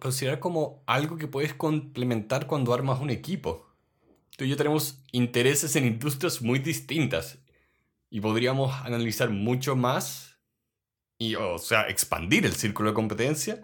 [0.00, 3.68] considerar como algo que puedes complementar cuando armas un equipo.
[4.36, 7.38] Tú y yo tenemos intereses en industrias muy distintas
[8.10, 10.40] y podríamos analizar mucho más
[11.18, 13.62] y, o sea, expandir el círculo de competencia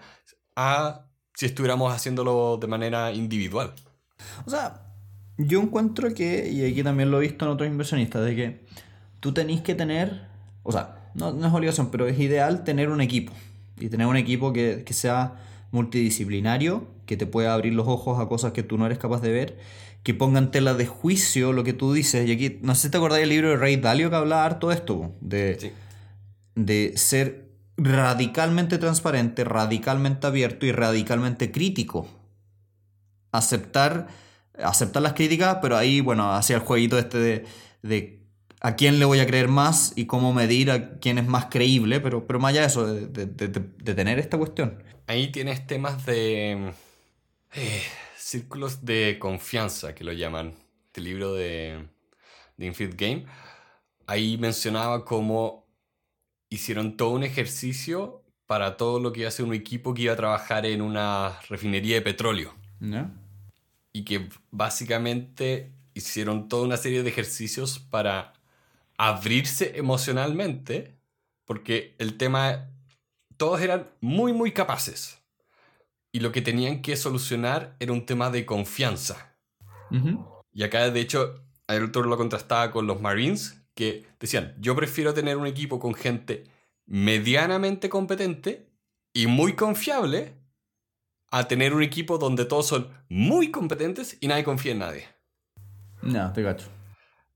[0.54, 1.09] a
[1.40, 3.72] si estuviéramos haciéndolo de manera individual.
[4.44, 4.82] O sea,
[5.38, 8.60] yo encuentro que, y aquí también lo he visto en otros inversionistas, de que
[9.20, 10.26] tú tenés que tener,
[10.64, 13.32] o sea, no, no es obligación, pero es ideal tener un equipo.
[13.78, 15.36] Y tener un equipo que, que sea
[15.70, 19.32] multidisciplinario, que te pueda abrir los ojos a cosas que tú no eres capaz de
[19.32, 19.56] ver,
[20.02, 22.28] que pongan tela de juicio lo que tú dices.
[22.28, 24.68] Y aquí, no sé si te acordáis del libro de Ray Dalio que hablaba harto
[24.68, 25.72] de esto, de,
[26.54, 27.49] de ser
[27.82, 32.06] radicalmente transparente, radicalmente abierto y radicalmente crítico.
[33.32, 34.08] Aceptar,
[34.62, 37.44] aceptar las críticas, pero ahí, bueno, hacía el jueguito este de,
[37.82, 38.20] de
[38.60, 42.00] a quién le voy a creer más y cómo medir a quién es más creíble,
[42.00, 44.82] pero, pero más allá de eso, de, de, tener esta cuestión.
[45.06, 46.72] Ahí tienes temas de
[47.54, 47.82] eh,
[48.16, 50.54] círculos de confianza, que lo llaman,
[50.86, 51.86] este libro de,
[52.58, 53.24] de Infinite Game.
[54.06, 55.69] Ahí mencionaba cómo
[56.50, 60.12] hicieron todo un ejercicio para todo lo que iba a ser un equipo que iba
[60.12, 62.52] a trabajar en una refinería de petróleo.
[63.92, 68.32] Y que básicamente hicieron toda una serie de ejercicios para
[68.98, 70.98] abrirse emocionalmente,
[71.44, 72.68] porque el tema,
[73.36, 75.18] todos eran muy, muy capaces.
[76.12, 79.36] Y lo que tenían que solucionar era un tema de confianza.
[80.52, 85.14] Y acá, de hecho, el autor lo contrastaba con los Marines, que decían, yo prefiero
[85.14, 86.44] tener un equipo con gente
[86.84, 88.68] medianamente competente
[89.14, 90.34] y muy confiable
[91.30, 95.08] a tener un equipo donde todos son muy competentes y nadie confía en nadie.
[96.02, 96.66] No, te gacho.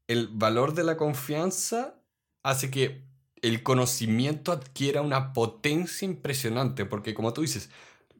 [0.06, 1.94] El valor de la confianza
[2.42, 3.06] hace que
[3.40, 7.70] el conocimiento adquiera una potencia impresionante, porque como tú dices,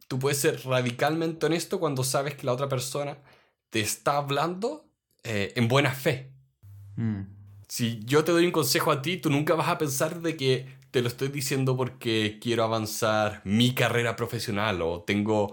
[0.09, 3.19] tú puedes ser radicalmente honesto cuando sabes que la otra persona
[3.69, 4.89] te está hablando
[5.25, 6.33] eh, en buena fe.
[6.97, 7.34] Mm.
[7.68, 10.66] Si yo te doy un consejo a ti, tú nunca vas a pensar de que
[10.90, 15.53] te lo estoy diciendo porque quiero avanzar mi carrera profesional o tengo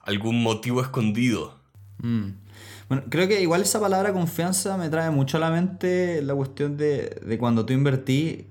[0.00, 1.56] algún motivo escondido.
[1.98, 2.30] Mm.
[2.88, 6.76] Bueno, creo que igual esa palabra confianza me trae mucho a la mente la cuestión
[6.76, 8.48] de, de cuando tú invertí,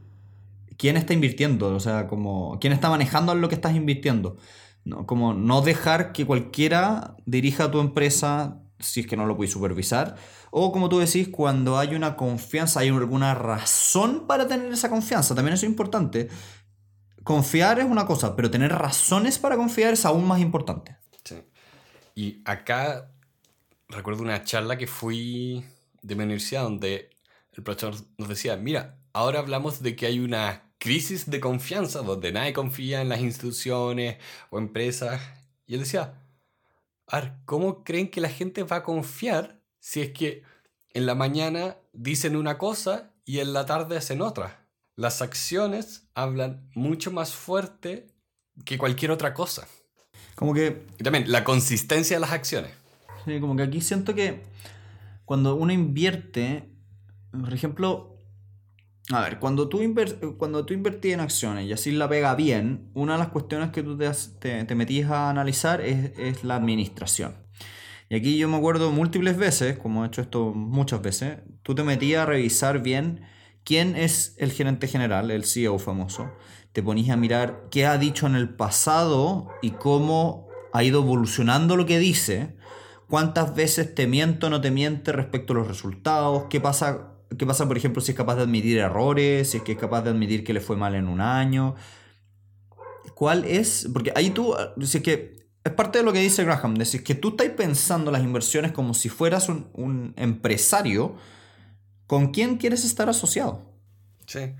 [0.78, 4.38] quién está invirtiendo, o sea, como quién está manejando lo que estás invirtiendo.
[4.84, 5.06] ¿no?
[5.06, 10.16] Como no dejar que cualquiera dirija tu empresa si es que no lo puedes supervisar.
[10.50, 15.36] O como tú decís, cuando hay una confianza, hay alguna razón para tener esa confianza.
[15.36, 16.30] También eso es importante.
[17.24, 20.98] Confiar es una cosa, pero tener razones para confiar es aún más importante.
[21.24, 21.36] Sí.
[22.16, 23.12] Y acá
[23.88, 25.64] recuerdo una charla que fui
[26.02, 27.10] de mi universidad donde
[27.54, 32.32] el profesor nos decía, mira, ahora hablamos de que hay una crisis de confianza donde
[32.32, 34.18] nadie confía en las instituciones
[34.50, 35.22] o empresas.
[35.68, 36.16] Y él decía,
[37.12, 40.44] a ver, ¿cómo creen que la gente va a confiar si es que
[40.94, 44.66] en la mañana dicen una cosa y en la tarde hacen otra?
[44.96, 48.08] Las acciones hablan mucho más fuerte
[48.64, 49.68] que cualquier otra cosa.
[50.36, 50.86] Como que...
[51.00, 52.72] Y también la consistencia de las acciones.
[53.26, 54.44] Sí, como que aquí siento que
[55.26, 56.70] cuando uno invierte,
[57.32, 58.11] por ejemplo,
[59.10, 59.82] a ver, cuando tú,
[60.38, 63.84] cuando tú invertís en acciones y así la pega bien, una de las cuestiones que
[63.84, 64.10] tú te,
[64.40, 67.36] te, te metís a analizar es, es, la administración.
[68.10, 71.84] Y aquí yo me acuerdo múltiples veces, como he hecho esto muchas veces, tú te
[71.84, 73.22] metías a revisar bien
[73.64, 76.32] quién es el gerente general, el CEO famoso.
[76.72, 81.76] Te ponías a mirar qué ha dicho en el pasado y cómo ha ido evolucionando
[81.76, 82.56] lo que dice.
[83.10, 86.46] Cuántas veces te miento o no te miente respecto a los resultados.
[86.50, 89.74] ¿Qué pasa ¿Qué pasa, por ejemplo, si es capaz de admitir errores, si es que
[89.74, 91.76] es capaz de admitir que le fue mal en un año?
[93.16, 93.90] ¿Cuál es?
[93.94, 97.16] Porque ahí tú, si es que es parte de lo que dice Graham, decir que
[97.16, 101.16] tú estás pensando las inversiones como si fueras un, un empresario,
[102.08, 103.72] ¿con quién quieres estar asociado?
[104.26, 104.54] Sí.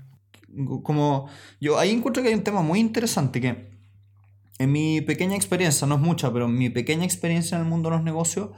[0.82, 1.28] Como
[1.60, 3.72] yo ahí encuentro que hay un tema muy interesante que
[4.58, 7.90] en mi pequeña experiencia, no es mucha, pero en mi pequeña experiencia en el mundo
[7.90, 8.50] de los negocios,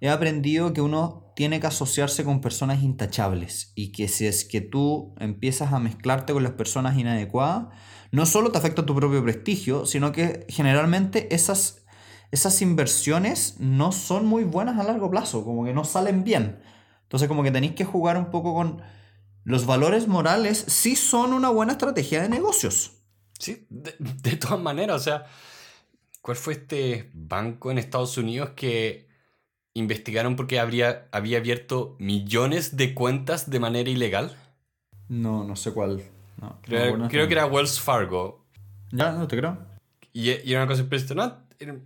[0.00, 4.60] he aprendido que uno tiene que asociarse con personas intachables y que si es que
[4.60, 7.68] tú empiezas a mezclarte con las personas inadecuadas,
[8.10, 11.84] no solo te afecta tu propio prestigio, sino que generalmente esas,
[12.30, 16.62] esas inversiones no son muy buenas a largo plazo, como que no salen bien.
[17.04, 18.82] Entonces como que tenéis que jugar un poco con
[19.44, 23.02] los valores morales, sí son una buena estrategia de negocios.
[23.38, 25.26] Sí, de, de todas maneras, o sea,
[26.20, 29.11] ¿cuál fue este banco en Estados Unidos que
[29.74, 34.36] investigaron porque habría, había abierto millones de cuentas de manera ilegal.
[35.08, 36.02] No, no sé cuál.
[36.62, 38.44] creo, que era Wells Fargo.
[38.90, 39.58] Ya, no te creo.
[40.12, 41.82] Y, y, era una cosa impresionante.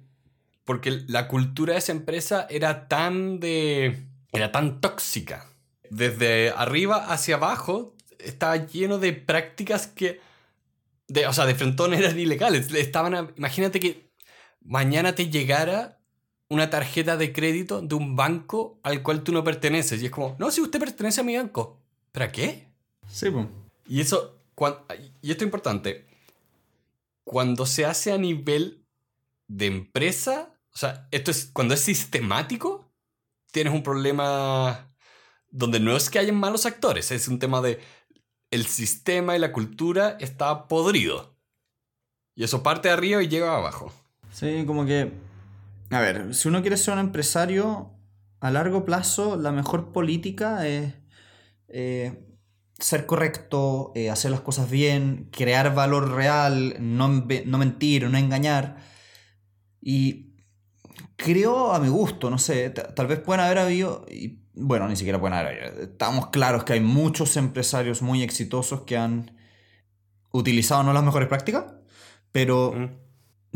[0.65, 4.03] Porque la cultura de esa empresa era tan de.
[4.33, 5.47] era tan tóxica.
[5.91, 10.21] Desde arriba hacia abajo estaba lleno de prácticas que.
[11.07, 12.73] De, o sea, de frentón eran ilegales.
[12.75, 14.11] Estaban imagínate que
[14.61, 16.01] mañana te llegara
[16.49, 20.03] una tarjeta de crédito de un banco al cual tú no perteneces.
[20.03, 21.81] Y es como, no, si usted pertenece a mi banco.
[22.13, 22.69] ¿Para qué?
[23.09, 23.47] Sí, pues.
[23.89, 24.39] Y eso,
[25.23, 26.07] y esto es importante,
[27.25, 28.85] cuando se hace a nivel
[29.49, 32.91] de empresa, o O sea, esto es cuando es sistemático,
[33.53, 34.95] tienes un problema
[35.51, 37.81] donde no es que hayan malos actores, es un tema de
[38.51, 41.35] el sistema y la cultura está podrido.
[42.35, 43.93] Y eso parte de arriba y llega abajo.
[44.31, 45.11] Sí, como que.
[45.91, 47.97] A ver, si uno quiere ser un empresario,
[48.41, 50.95] a largo plazo, la mejor política es
[51.69, 52.27] eh,
[52.79, 58.77] ser correcto, eh, hacer las cosas bien, crear valor real, no, no mentir, no engañar.
[59.81, 60.35] Y
[61.17, 65.21] creo a mi gusto, no sé, tal vez pueden haber habido, y, bueno, ni siquiera
[65.21, 69.37] pueden haber habido, estamos claros que hay muchos empresarios muy exitosos que han
[70.33, 71.65] utilizado no las mejores prácticas,
[72.33, 72.75] pero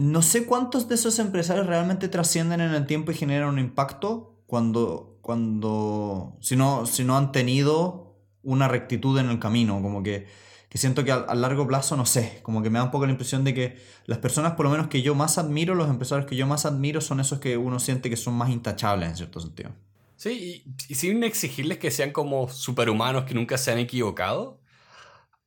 [0.01, 4.43] no sé cuántos de esos empresarios realmente trascienden en el tiempo y generan un impacto
[4.47, 10.27] cuando, cuando si, no, si no han tenido una rectitud en el camino, como que
[10.71, 13.11] que siento que a, largo plazo, no sé, como que me da un poco la
[13.11, 13.77] impresión de que
[14.07, 17.01] las personas por lo menos que yo más admiro, los empresarios que yo más admiro
[17.01, 19.73] son esos que uno siente que son más intachables en cierto sentido.
[20.15, 24.61] Sí, y, sin exigirles que sean como superhumanos que nunca se han equivocado,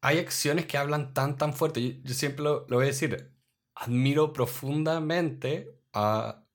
[0.01, 2.01] hay acciones que hablan tan, tan fuerte.
[2.03, 3.31] Yo, siempre lo, voy a decir,
[3.75, 6.45] admiro profundamente a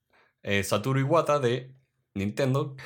[0.43, 1.75] eh, Satoru Iwata de
[2.15, 2.77] Nintendo.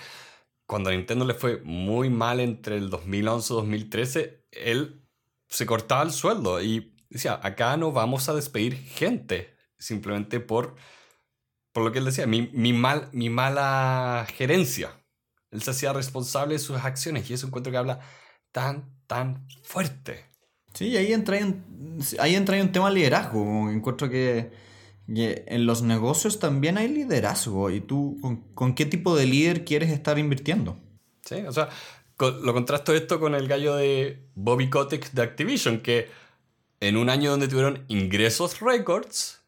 [0.66, 5.02] Cuando a Nintendo le fue muy mal entre el 2011 y 2013, él
[5.48, 10.76] se cortaba el sueldo y decía, acá no vamos a despedir gente, simplemente por,
[11.72, 14.98] por lo que él decía, mi, mi, mal, mi mala gerencia.
[15.50, 18.00] Él se hacía responsable de sus acciones y eso encuentro que habla
[18.50, 20.31] tan, tan fuerte.
[20.74, 23.70] Sí, ahí entra un, ahí entra un tema de liderazgo.
[23.70, 24.50] Encuentro que,
[25.06, 27.70] en los negocios también hay liderazgo.
[27.70, 30.78] ¿Y tú con, con, qué tipo de líder quieres estar invirtiendo?
[31.24, 31.68] Sí, o sea,
[32.18, 36.08] lo contrasto esto con el gallo de Bobby Kotick de Activision, que
[36.80, 39.42] en un año donde tuvieron ingresos récords,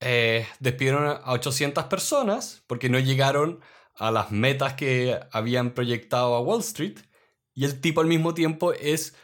[0.00, 3.60] eh, despidieron a 800 personas porque no llegaron
[3.96, 6.98] a las metas que habían proyectado a Wall Street.
[7.54, 9.16] Y el tipo al mismo tiempo es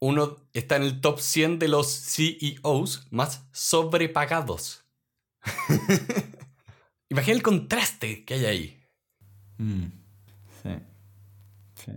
[0.00, 4.84] uno, está en el top 100 de los CEOs más sobrepagados.
[7.10, 8.82] Imagina el contraste que hay ahí.
[9.58, 9.86] Mm,
[10.62, 11.92] sí.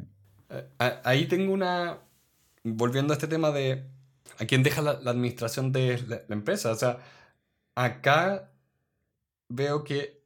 [0.49, 1.99] Eh, ahí tengo una.
[2.63, 3.85] Volviendo a este tema de.
[4.39, 6.71] ¿A quién deja la, administración de la, empresa?
[6.71, 6.99] O sea,
[7.75, 8.51] acá
[9.47, 10.23] veo que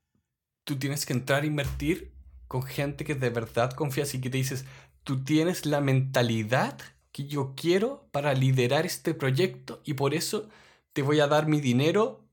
[0.63, 2.13] tú tienes que entrar a invertir
[2.47, 4.65] con gente que de verdad confías y que te dices,
[5.03, 6.79] tú tienes la mentalidad
[7.17, 10.49] que yo quiero para liderar este proyecto y por eso
[10.93, 12.23] te voy a dar mi dinero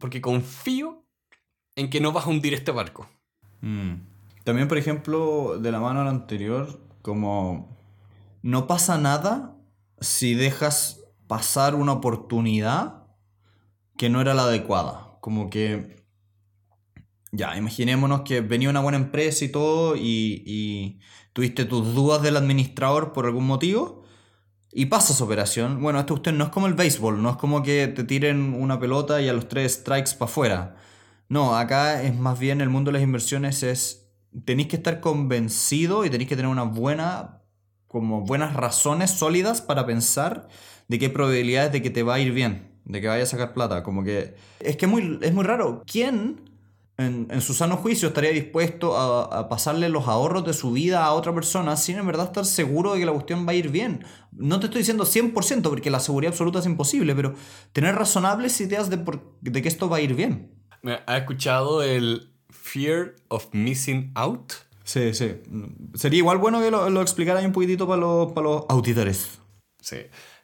[0.00, 1.04] porque confío
[1.76, 3.06] en que no vas a hundir este barco.
[3.60, 3.92] Mm.
[4.42, 7.78] También, por ejemplo, de la mano anterior, como
[8.42, 9.54] no pasa nada
[10.00, 13.06] si dejas pasar una oportunidad
[13.96, 15.16] que no era la adecuada.
[15.20, 16.01] Como que,
[17.32, 21.00] ya, imaginémonos que venía una buena empresa y todo y,
[21.32, 24.04] tuviste tus dudas del administrador por algún motivo
[24.70, 25.82] y pasas operación.
[25.82, 28.78] Bueno, esto usted no es como el béisbol, no es como que te tiren una
[28.78, 30.76] pelota y a los tres strikes para afuera.
[31.30, 34.10] No, acá es más bien el mundo de las inversiones es
[34.44, 37.42] tenéis que estar convencido y tenéis que tener una buena,
[37.88, 40.48] como buenas razones sólidas para pensar
[40.88, 43.54] de qué probabilidades de que te va a ir bien, de que vaya a sacar
[43.54, 43.82] plata.
[43.82, 45.82] Como que es que muy, es muy raro.
[45.86, 46.51] ¿Quién
[46.98, 51.34] en, su sano juicio estaría dispuesto a, pasarle los ahorros de su vida a otra
[51.34, 54.04] persona sin en verdad estar seguro de que la cuestión va a ir bien?
[54.30, 57.34] No te estoy diciendo 100% porque la seguridad absoluta es imposible, pero
[57.72, 59.04] tener razonables ideas de,
[59.40, 60.52] de que esto va a ir bien.
[61.06, 64.52] ¿Ha escuchado el Fear of Missing Out.
[64.84, 65.34] Sí, sí.
[65.94, 69.40] Sería igual bueno que lo, lo explicara un poquitito para los, para los auditores.
[69.80, 69.96] Sí.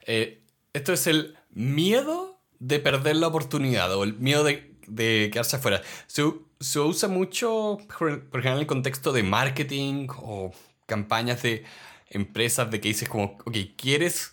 [0.06, 0.42] Eh,
[0.72, 5.82] esto es el miedo de perder la oportunidad o el miedo de, de quedarse afuera.
[6.06, 6.22] Se,
[6.60, 10.52] se, usa mucho, por ejemplo, en el contexto de marketing o
[10.86, 11.64] campañas de
[12.10, 14.32] empresas de que dices como, ok, quieres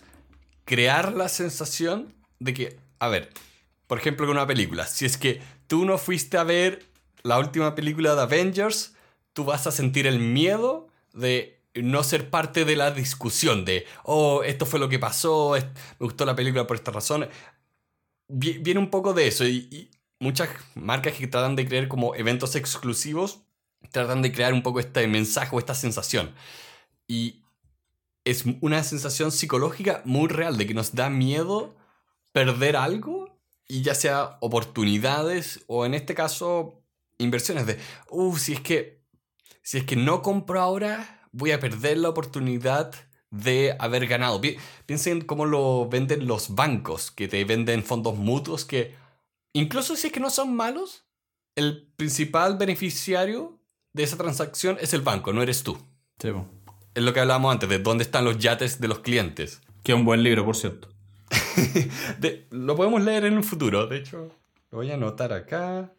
[0.65, 3.29] crear la sensación de que, a ver,
[3.87, 6.85] por ejemplo, con una película, si es que tú no fuiste a ver
[7.23, 8.95] la última película de Avengers,
[9.33, 14.43] tú vas a sentir el miedo de no ser parte de la discusión de, oh,
[14.43, 17.27] esto fue lo que pasó, me gustó la película por esta razón.
[18.27, 23.41] Viene un poco de eso y, muchas marcas que tratan de crear como eventos exclusivos
[23.91, 26.33] tratan de crear un poco este mensaje o esta sensación.
[27.07, 27.43] Y
[28.23, 31.75] es una sensación psicológica muy real de que nos da miedo
[32.31, 36.83] perder algo y ya sea oportunidades o en este caso
[37.17, 39.01] inversiones de, uh, si es que,
[39.61, 42.93] si es que no compro ahora, voy a perder la oportunidad
[43.31, 44.41] de haber ganado.
[44.85, 48.95] Piensen cómo lo venden los bancos, que te venden fondos mutuos que,
[49.59, 51.03] incluso si es que no son malos,
[51.55, 53.57] el principal beneficiario
[53.93, 55.77] de esa transacción es el banco, no eres tú.
[56.19, 56.45] Sí, po.
[56.93, 59.61] Es lo que hablábamos antes, de dónde están los yates de los clientes.
[59.83, 60.89] Que es un buen libro, por cierto.
[62.19, 64.31] De- lo podemos leer en un futuro, de hecho,
[64.71, 65.91] lo voy a anotar acá,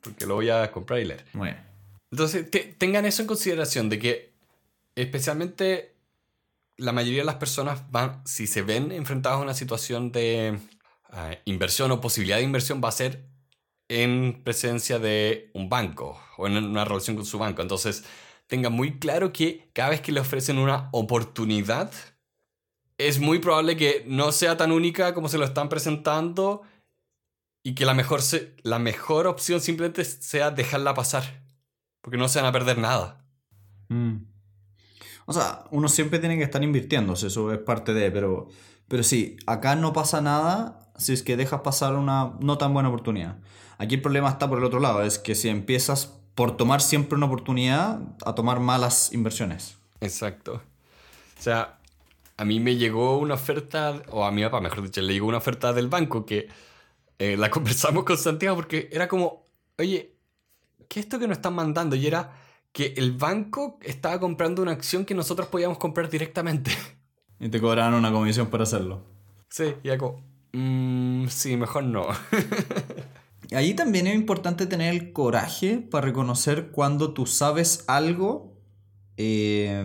[0.00, 1.24] porque lo voy a comprar y leer.
[1.32, 1.60] Muy bien.
[2.10, 4.32] Entonces, te- tengan eso en consideración, de que
[4.96, 5.94] especialmente
[6.76, 10.58] la mayoría de las personas van, si se ven enfrentados a una situación de
[11.12, 13.24] ah, inversión o posibilidad de inversión, va a ser
[13.88, 17.62] en presencia de un banco o en una relación con su banco.
[17.62, 18.04] Entonces,
[18.46, 21.92] tengan muy claro que cada vez que le ofrecen una oportunidad,
[22.98, 26.62] es muy probable que no sea tan única como se lo están presentando
[27.62, 28.20] y que la mejor,
[28.62, 31.42] la mejor opción simplemente sea dejarla pasar.
[32.00, 33.24] Porque no se van a perder nada.
[33.88, 34.24] Mm.
[35.26, 38.48] O sea, uno siempre tiene que estar invirtiéndose, eso es parte de, pero,
[38.88, 42.88] pero sí, acá no pasa nada si es que dejas pasar una no tan buena
[42.88, 43.36] oportunidad.
[43.78, 47.16] Aquí el problema está por el otro lado, es que si empiezas por tomar siempre
[47.16, 49.76] una oportunidad a tomar malas inversiones.
[50.00, 50.62] Exacto.
[51.38, 51.78] O sea,
[52.36, 55.38] a mí me llegó una oferta, o a mi papá, mejor dicho, le llegó una
[55.38, 56.48] oferta del banco que
[57.18, 59.46] eh, la conversamos con Santiago porque era como,
[59.78, 60.14] oye,
[60.88, 61.96] ¿qué es esto que nos están mandando?
[61.96, 62.32] Y era
[62.72, 66.72] que el banco estaba comprando una acción que nosotros podíamos comprar directamente.
[67.38, 69.02] Y te cobrarán una comisión por hacerlo.
[69.48, 70.22] Sí, y como,
[70.52, 72.06] "Mm, sí, mejor no.
[73.54, 78.56] Ahí también es importante tener el coraje para reconocer cuando tú sabes algo
[79.18, 79.84] eh,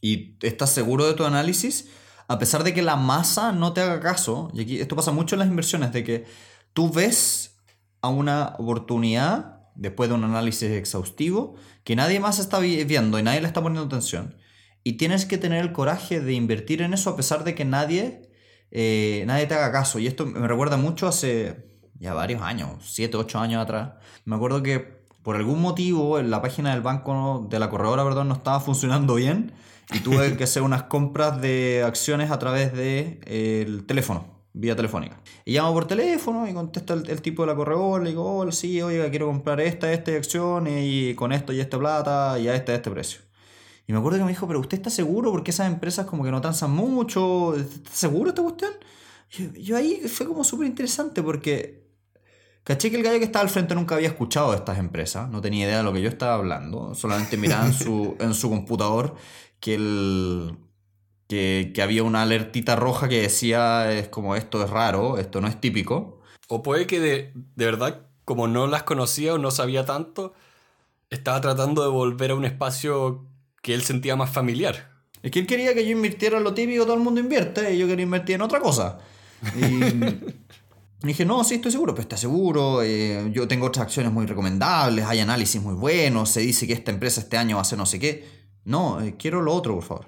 [0.00, 1.88] y estás seguro de tu análisis,
[2.28, 4.50] a pesar de que la masa no te haga caso.
[4.54, 6.24] Y aquí esto pasa mucho en las inversiones, de que
[6.72, 7.56] tú ves
[8.02, 11.54] a una oportunidad después de un análisis exhaustivo
[11.84, 14.36] que nadie más está vi- viendo y nadie le está poniendo atención.
[14.84, 18.27] Y tienes que tener el coraje de invertir en eso a pesar de que nadie,
[18.70, 19.98] eh, nadie te haga caso.
[19.98, 23.92] Y esto me recuerda mucho hace ya varios años, 7, 8 años atrás.
[24.24, 28.28] Me acuerdo que por algún motivo en la página del banco, de la corredora, perdón,
[28.28, 29.52] no estaba funcionando bien
[29.92, 34.76] y tuve que hacer unas compras de acciones a través del de, el teléfono, vía
[34.76, 35.20] telefónica.
[35.44, 38.52] Y llamo por teléfono y contesta el, el tipo de la corredora, le digo, hola,
[38.52, 42.54] sí, oiga, quiero comprar esta, esta acción y con esto y esta plata y a
[42.54, 43.27] este, a este precio.
[43.88, 45.32] Y me acuerdo que me dijo, pero ¿usted está seguro?
[45.32, 47.56] Porque esas empresas como que no transan mucho.
[47.56, 48.72] ¿Está seguro esta cuestión?
[49.30, 51.88] Yo, yo ahí fue como súper interesante porque
[52.64, 55.40] caché que el gallo que estaba al frente nunca había escuchado de estas empresas, no
[55.40, 59.16] tenía idea de lo que yo estaba hablando, solamente miraba en su, en su computador
[59.58, 60.58] que, el,
[61.26, 65.48] que, que había una alertita roja que decía, es como esto es raro, esto no
[65.48, 66.20] es típico.
[66.48, 70.34] O puede que de, de verdad, como no las conocía o no sabía tanto,
[71.08, 73.27] estaba tratando de volver a un espacio
[73.62, 74.98] que él sentía más familiar.
[75.22, 77.78] Es que él quería que yo invirtiera en lo típico todo el mundo invierte y
[77.78, 78.98] yo quería invertir en otra cosa.
[79.56, 82.82] Y dije, no, sí, estoy seguro, pero está seguro.
[82.82, 86.90] eh, yo tengo otras acciones muy recomendables, hay análisis muy buenos, se dice que esta
[86.90, 88.38] empresa este año va a hacer no sé qué.
[88.64, 90.06] No, eh, quiero lo otro, por favor.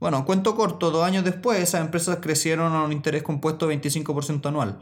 [0.00, 4.46] Bueno, cuento corto, dos años después esas empresas crecieron a un interés compuesto de 25%
[4.46, 4.78] anual.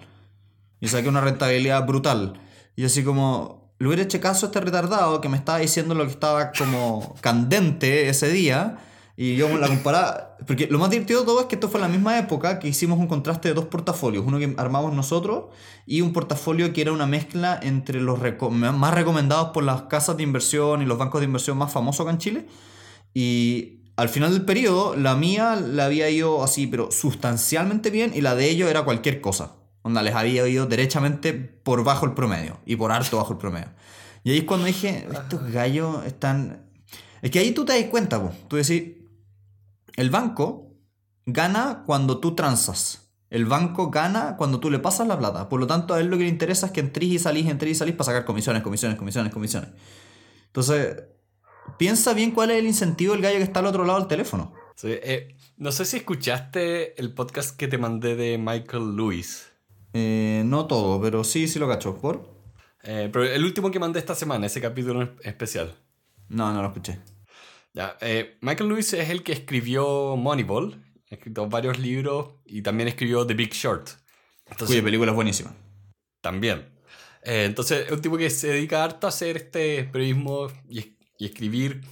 [0.81, 2.41] Y saqué una rentabilidad brutal.
[2.77, 6.05] Y así como, le hubiera hecho caso a este retardado que me estaba diciendo lo
[6.05, 8.79] que estaba como candente ese día.
[9.17, 10.37] Y yo la comparaba.
[10.47, 12.69] Porque lo más divertido de todo es que esto fue en la misma época que
[12.69, 14.25] hicimos un contraste de dos portafolios.
[14.25, 15.47] Uno que armamos nosotros
[15.87, 18.21] y un portafolio que era una mezcla entre los
[18.63, 22.13] más recomendados por las casas de inversión y los bancos de inversión más famosos acá
[22.13, 22.47] en Chile.
[23.13, 28.21] Y al final del periodo, la mía la había ido así, pero sustancialmente bien, y
[28.21, 29.58] la de ellos era cualquier cosa.
[29.89, 33.69] Onda, les había ido derechamente por bajo el promedio y por harto bajo el promedio.
[34.23, 36.71] Y ahí es cuando dije, estos gallos están.
[37.23, 38.31] Es que ahí tú te das cuenta, po.
[38.49, 38.97] tú decís,
[39.97, 40.77] el banco
[41.25, 43.11] gana cuando tú transas.
[43.31, 45.49] El banco gana cuando tú le pasas la plata.
[45.49, 47.73] Por lo tanto, a él lo que le interesa es que entrís y salís, entrís
[47.73, 49.71] y salís para sacar comisiones, comisiones, comisiones, comisiones.
[50.49, 51.03] Entonces,
[51.79, 54.53] piensa bien cuál es el incentivo del gallo que está al otro lado del teléfono.
[54.77, 59.48] Sí, eh, no sé si escuchaste el podcast que te mandé de Michael Lewis.
[59.93, 61.97] Eh, no todo, pero sí, sí lo cacho.
[61.99, 62.39] ¿Por?
[62.83, 65.75] Eh, pero el último que mandé esta semana, ese capítulo especial.
[66.29, 66.99] No, no lo escuché.
[67.75, 72.89] Ya, eh, Michael Lewis es el que escribió Moneyball, ha escrito varios libros y también
[72.89, 73.89] escribió The Big Short.
[74.47, 75.55] Entonces, Cuya película es buenísima.
[76.21, 76.69] También.
[77.23, 81.27] Eh, entonces, es un tipo que se dedica harto a hacer este periodismo y, y
[81.27, 81.83] escribir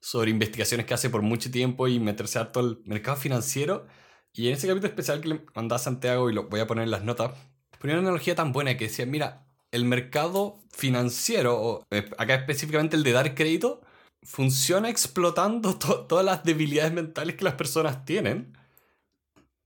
[0.00, 3.86] sobre investigaciones que hace por mucho tiempo y meterse harto al mercado financiero.
[4.32, 6.84] Y en ese capítulo especial que le mandaba a Santiago, y lo voy a poner
[6.84, 7.32] en las notas,
[7.78, 12.96] ponía una analogía tan buena que decía, mira, el mercado financiero, o eh, acá específicamente
[12.96, 13.80] el de dar crédito,
[14.22, 18.56] funciona explotando to- todas las debilidades mentales que las personas tienen.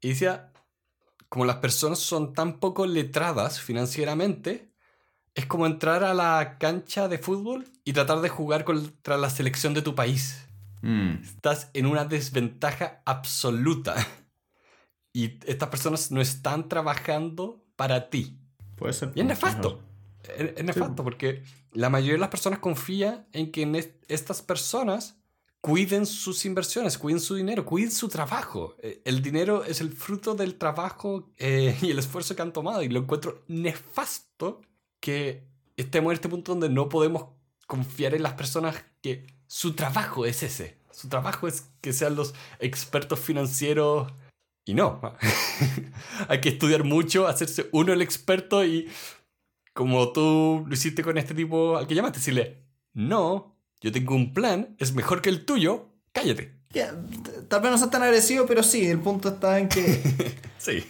[0.00, 0.52] Y decía,
[1.28, 4.70] como las personas son tan poco letradas financieramente,
[5.34, 9.74] es como entrar a la cancha de fútbol y tratar de jugar contra la selección
[9.74, 10.46] de tu país.
[10.82, 11.22] Mm.
[11.22, 13.94] Estás en una desventaja absoluta.
[15.14, 18.36] Y estas personas no están trabajando para ti.
[18.76, 19.12] Puede ser.
[19.14, 19.80] Y es nefasto.
[20.36, 21.42] Es, es nefasto porque
[21.72, 25.16] la mayoría de las personas confía en que en est- estas personas
[25.60, 28.74] cuiden sus inversiones, cuiden su dinero, cuiden su trabajo.
[28.82, 32.82] Eh, El dinero es el fruto del trabajo eh, y el esfuerzo que han tomado.
[32.82, 34.62] Y lo encuentro nefasto
[35.00, 35.46] que
[35.76, 37.26] estemos en este punto donde no podemos
[37.68, 40.76] confiar en las personas que su trabajo es ese.
[40.90, 44.12] Su trabajo es que sean los expertos financieros.
[44.66, 45.00] Y no,
[46.28, 48.88] hay que estudiar mucho, hacerse uno el experto y
[49.72, 54.32] como tú lo hiciste con este tipo al que llamaste, decirle, no, yo tengo un
[54.32, 56.54] plan, es mejor que el tuyo, cállate.
[56.70, 60.00] Ya, t- tal vez no seas tan agresivo, pero sí, el punto está en que
[60.58, 60.82] Sí.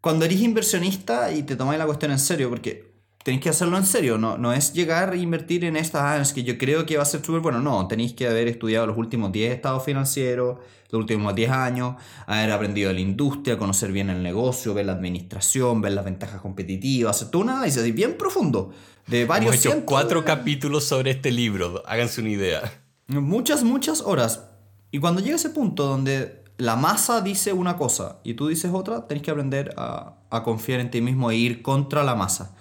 [0.00, 2.93] cuando eres inversionista y te tomáis la cuestión en serio, porque
[3.24, 6.34] tenéis que hacerlo en serio, no, no es llegar a invertir en estas, ah, es
[6.34, 8.98] que yo creo que va a ser súper bueno, no, tenéis que haber estudiado los
[8.98, 10.58] últimos 10 estados financieros,
[10.90, 11.96] los últimos 10 años,
[12.26, 16.42] haber aprendido de la industria, conocer bien el negocio, ver la administración, ver las ventajas
[16.42, 18.74] competitivas, hacer todo un análisis bien profundo
[19.06, 22.72] de varios Hemos hecho cientos cuatro capítulos sobre este libro, háganse una idea.
[23.06, 24.50] Muchas, muchas horas.
[24.90, 29.06] Y cuando llega ese punto donde la masa dice una cosa y tú dices otra,
[29.06, 32.54] tenés que aprender a, a confiar en ti mismo e ir contra la masa.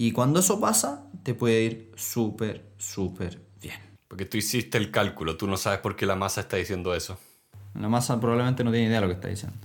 [0.00, 3.80] Y cuando eso pasa, te puede ir súper, súper bien.
[4.06, 7.18] Porque tú hiciste el cálculo, tú no sabes por qué la masa está diciendo eso.
[7.74, 9.58] La masa probablemente no tiene idea de lo que está diciendo.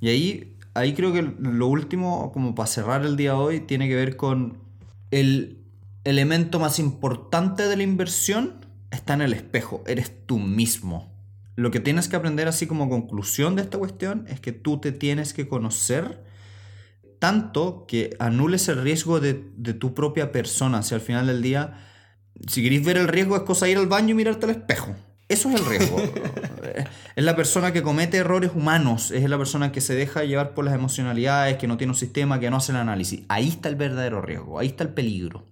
[0.00, 3.86] Y ahí, ahí creo que lo último, como para cerrar el día de hoy, tiene
[3.86, 4.58] que ver con
[5.12, 5.58] el
[6.02, 11.12] elemento más importante de la inversión está en el espejo, eres tú mismo.
[11.54, 14.90] Lo que tienes que aprender así como conclusión de esta cuestión es que tú te
[14.90, 16.28] tienes que conocer
[17.20, 20.82] tanto que anules el riesgo de, de tu propia persona.
[20.82, 21.86] Si al final del día,
[22.48, 24.96] si queréis ver el riesgo, es cosa de ir al baño y mirarte al espejo.
[25.28, 25.98] Eso es el riesgo.
[27.16, 30.64] es la persona que comete errores humanos, es la persona que se deja llevar por
[30.64, 33.22] las emocionalidades, que no tiene un sistema, que no hace el análisis.
[33.28, 35.46] Ahí está el verdadero riesgo, ahí está el peligro.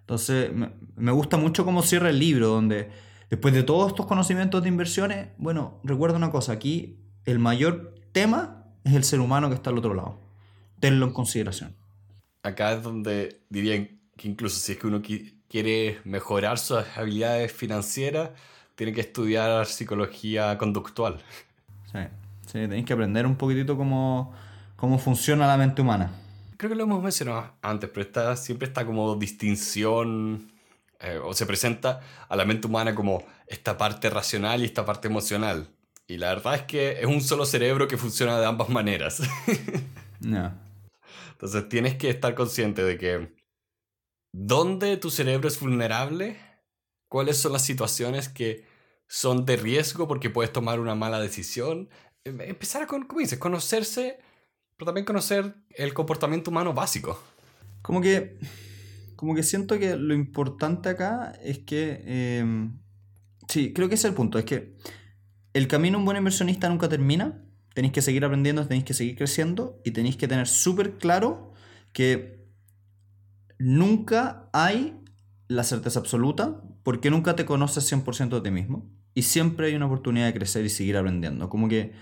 [0.00, 2.90] Entonces, me, me gusta mucho cómo cierra el libro, donde
[3.30, 8.64] después de todos estos conocimientos de inversiones, bueno, recuerda una cosa, aquí el mayor tema
[8.84, 10.25] es el ser humano que está al otro lado.
[10.80, 11.74] Tenlo en consideración.
[12.42, 17.52] Acá es donde dirían que incluso si es que uno qui- quiere mejorar sus habilidades
[17.52, 18.30] financieras,
[18.74, 21.18] tiene que estudiar psicología conductual.
[21.92, 21.98] Sí,
[22.46, 24.34] sí tenéis que aprender un poquitito cómo,
[24.76, 26.10] cómo funciona la mente humana.
[26.56, 30.50] Creo que lo hemos mencionado antes, pero está, siempre está como distinción,
[31.00, 35.08] eh, o se presenta a la mente humana como esta parte racional y esta parte
[35.08, 35.68] emocional.
[36.08, 39.22] Y la verdad es que es un solo cerebro que funciona de ambas maneras.
[40.18, 40.50] No.
[41.36, 43.34] Entonces tienes que estar consciente de que
[44.32, 46.38] dónde tu cerebro es vulnerable,
[47.08, 48.64] cuáles son las situaciones que
[49.06, 51.90] son de riesgo porque puedes tomar una mala decisión.
[52.24, 54.18] Em- Empezar a, con, como dices, conocerse,
[54.78, 57.22] pero también conocer el comportamiento humano básico.
[57.82, 58.38] Como que,
[59.14, 62.70] como que siento que lo importante acá es que, eh,
[63.46, 64.74] sí, creo que ese es el punto, es que
[65.52, 67.45] el camino de un buen inversionista nunca termina,
[67.76, 71.52] tenéis que seguir aprendiendo, tenéis que seguir creciendo y tenéis que tener súper claro
[71.92, 72.48] que
[73.58, 74.98] nunca hay
[75.46, 79.84] la certeza absoluta porque nunca te conoces 100% de ti mismo y siempre hay una
[79.84, 81.50] oportunidad de crecer y seguir aprendiendo.
[81.50, 81.92] Como que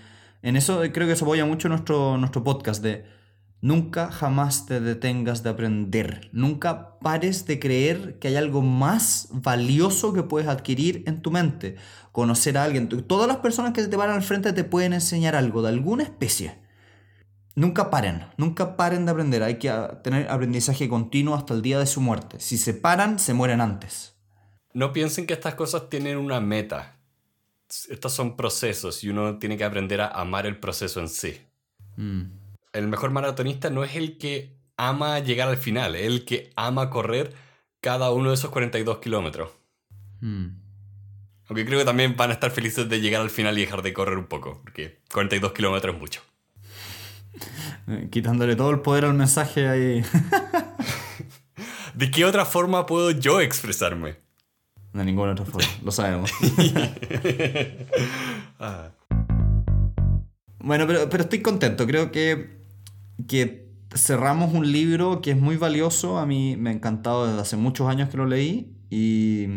[0.43, 3.03] en eso creo que se apoya mucho nuestro, nuestro podcast de
[3.65, 10.13] nunca jamás te detengas de aprender, nunca pares de creer que hay algo más valioso
[10.13, 11.75] que puedes adquirir en tu mente,
[12.11, 12.87] conocer a alguien.
[12.87, 16.03] Todas las personas que se te paran al frente te pueden enseñar algo de alguna
[16.03, 16.59] especie.
[17.55, 19.41] Nunca paren, nunca paren de aprender.
[19.41, 22.39] Hay que ah, tener aprendizaje continuo hasta el día de su muerte.
[22.39, 24.15] Si se paran, se mueren antes.
[24.73, 26.99] No piensen que estas cosas tienen una meta.
[27.89, 31.41] Estos son procesos y uno tiene que aprender a amar el proceso en sí.
[31.95, 32.44] Mm.
[32.75, 36.89] El mejor maratonista no es el que ama llegar al final, es el que ama
[36.89, 37.33] correr
[37.79, 39.51] cada uno de esos 42 kilómetros.
[40.19, 40.47] Mm.
[41.47, 43.93] Aunque creo que también van a estar felices de llegar al final y dejar de
[43.93, 46.21] correr un poco, porque 42 kilómetros es mucho.
[48.11, 50.03] Quitándole todo el poder al mensaje ahí.
[51.93, 54.17] ¿De qué otra forma puedo yo expresarme?
[54.91, 56.31] De ninguna otra forma, lo sabemos.
[58.59, 58.89] Ah,
[60.59, 61.85] Bueno, pero, pero estoy contento.
[61.85, 62.64] Creo que,
[63.27, 66.17] que cerramos un libro que es muy valioso.
[66.17, 68.71] A mí me ha encantado desde hace muchos años que lo leí.
[68.89, 69.47] Y,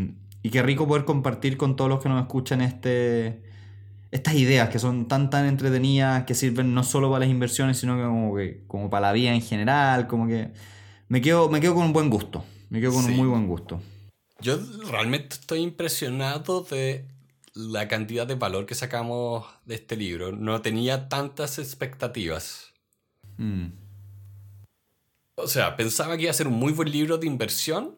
[0.43, 3.43] y qué rico poder compartir con todos los que nos escuchan este,
[4.11, 7.97] estas ideas que son tan, tan entretenidas, que sirven no solo para las inversiones, sino
[7.97, 10.07] que como, que, como para la vida en general.
[10.07, 10.51] Como que
[11.09, 12.45] me quedo, me quedo con un buen gusto.
[12.71, 13.11] Me quedo con Sí.
[13.13, 13.81] un muy buen gusto.
[14.41, 14.59] Yo
[14.91, 17.07] realmente estoy impresionado de
[17.55, 20.31] la cantidad de valor que sacamos de este libro.
[20.33, 22.68] No tenía tantas expectativas.
[23.39, 23.73] Mm.
[25.37, 27.97] O sea, pensaba que iba a ser un muy buen libro de inversión,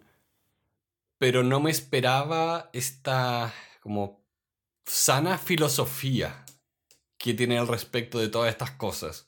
[1.19, 4.23] pero no me esperaba esta como
[4.87, 6.45] sana filosofía
[7.19, 9.27] que tiene al respecto de todas estas cosas.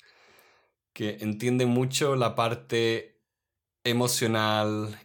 [0.93, 3.21] Que entiende mucho la parte
[3.85, 4.99] emocional.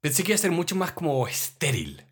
[0.00, 2.04] Pensé que iba a ser mucho más como estéril.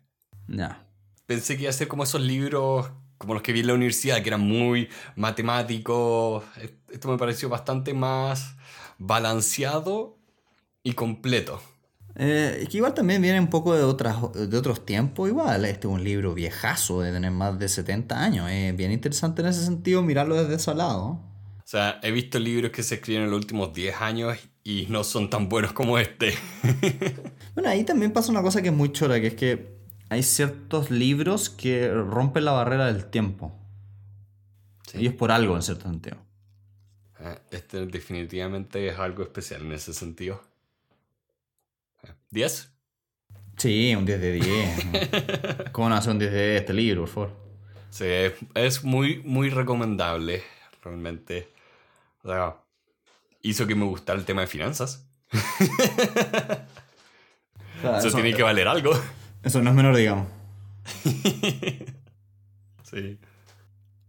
[0.47, 0.87] Ya.
[1.25, 4.21] Pensé que iba a ser como esos libros como los que vi en la universidad,
[4.21, 6.43] que eran muy matemáticos.
[6.89, 8.55] Esto me pareció bastante más
[8.97, 10.17] balanceado
[10.83, 11.61] y completo.
[12.15, 15.29] Eh, es que igual también viene un poco de, otras, de otros tiempos.
[15.29, 18.49] Igual, este es un libro viejazo de tener más de 70 años.
[18.49, 21.21] Es bien interesante en ese sentido mirarlo desde ese lado.
[21.67, 25.03] O sea, he visto libros que se escriben en los últimos 10 años y no
[25.03, 26.33] son tan buenos como este.
[27.53, 29.76] Bueno, ahí también pasa una cosa que es muy chora, que es que
[30.09, 33.53] hay ciertos libros que rompen la barrera del tiempo.
[34.87, 34.99] Sí.
[35.01, 36.17] Y es por algo, en cierto sentido.
[37.19, 40.41] Ah, Este definitivamente es algo especial en ese sentido.
[42.03, 42.69] Ah, ¿10?
[43.57, 45.71] Sí, un 10 de 10.
[45.71, 47.31] ¿Cómo no hacer un 10 de 10 este libro, por favor?
[47.89, 50.43] Sí, es, es muy, muy recomendable,
[50.83, 51.51] realmente.
[52.23, 52.55] O sea,
[53.41, 55.05] hizo que me gustara el tema de finanzas.
[57.77, 58.91] O sea, Eso eso, tiene que valer algo.
[59.47, 60.27] Eso no es menor, digamos.
[62.89, 63.19] Sí.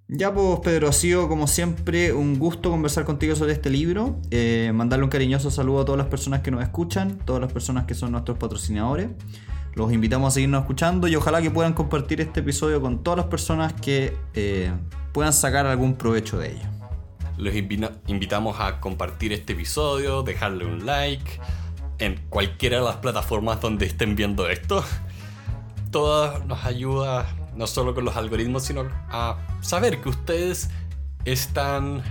[0.07, 4.70] Ya pues Pedro, ha sido como siempre un gusto conversar contigo sobre este libro, eh,
[4.72, 7.95] mandarle un cariñoso saludo a todas las personas que nos escuchan, todas las personas que
[7.95, 9.11] son nuestros patrocinadores.
[9.74, 13.26] Los invitamos a seguirnos escuchando y ojalá que puedan compartir este episodio con todas las
[13.26, 14.70] personas que eh,
[15.12, 16.68] puedan sacar algún provecho de ello.
[17.36, 21.41] Los invitamos a compartir este episodio, dejarle un like
[21.99, 24.84] en cualquiera de las plataformas donde estén viendo esto.
[25.91, 27.26] Todo nos ayuda
[27.57, 30.70] no solo con los algoritmos, sino a saber que ustedes
[31.24, 32.03] están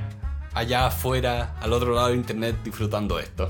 [0.54, 3.50] allá afuera, al otro lado de internet, disfrutando esto.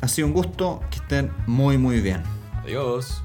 [0.00, 2.22] Ha sido un gusto, que estén muy muy bien.
[2.62, 3.22] Adiós.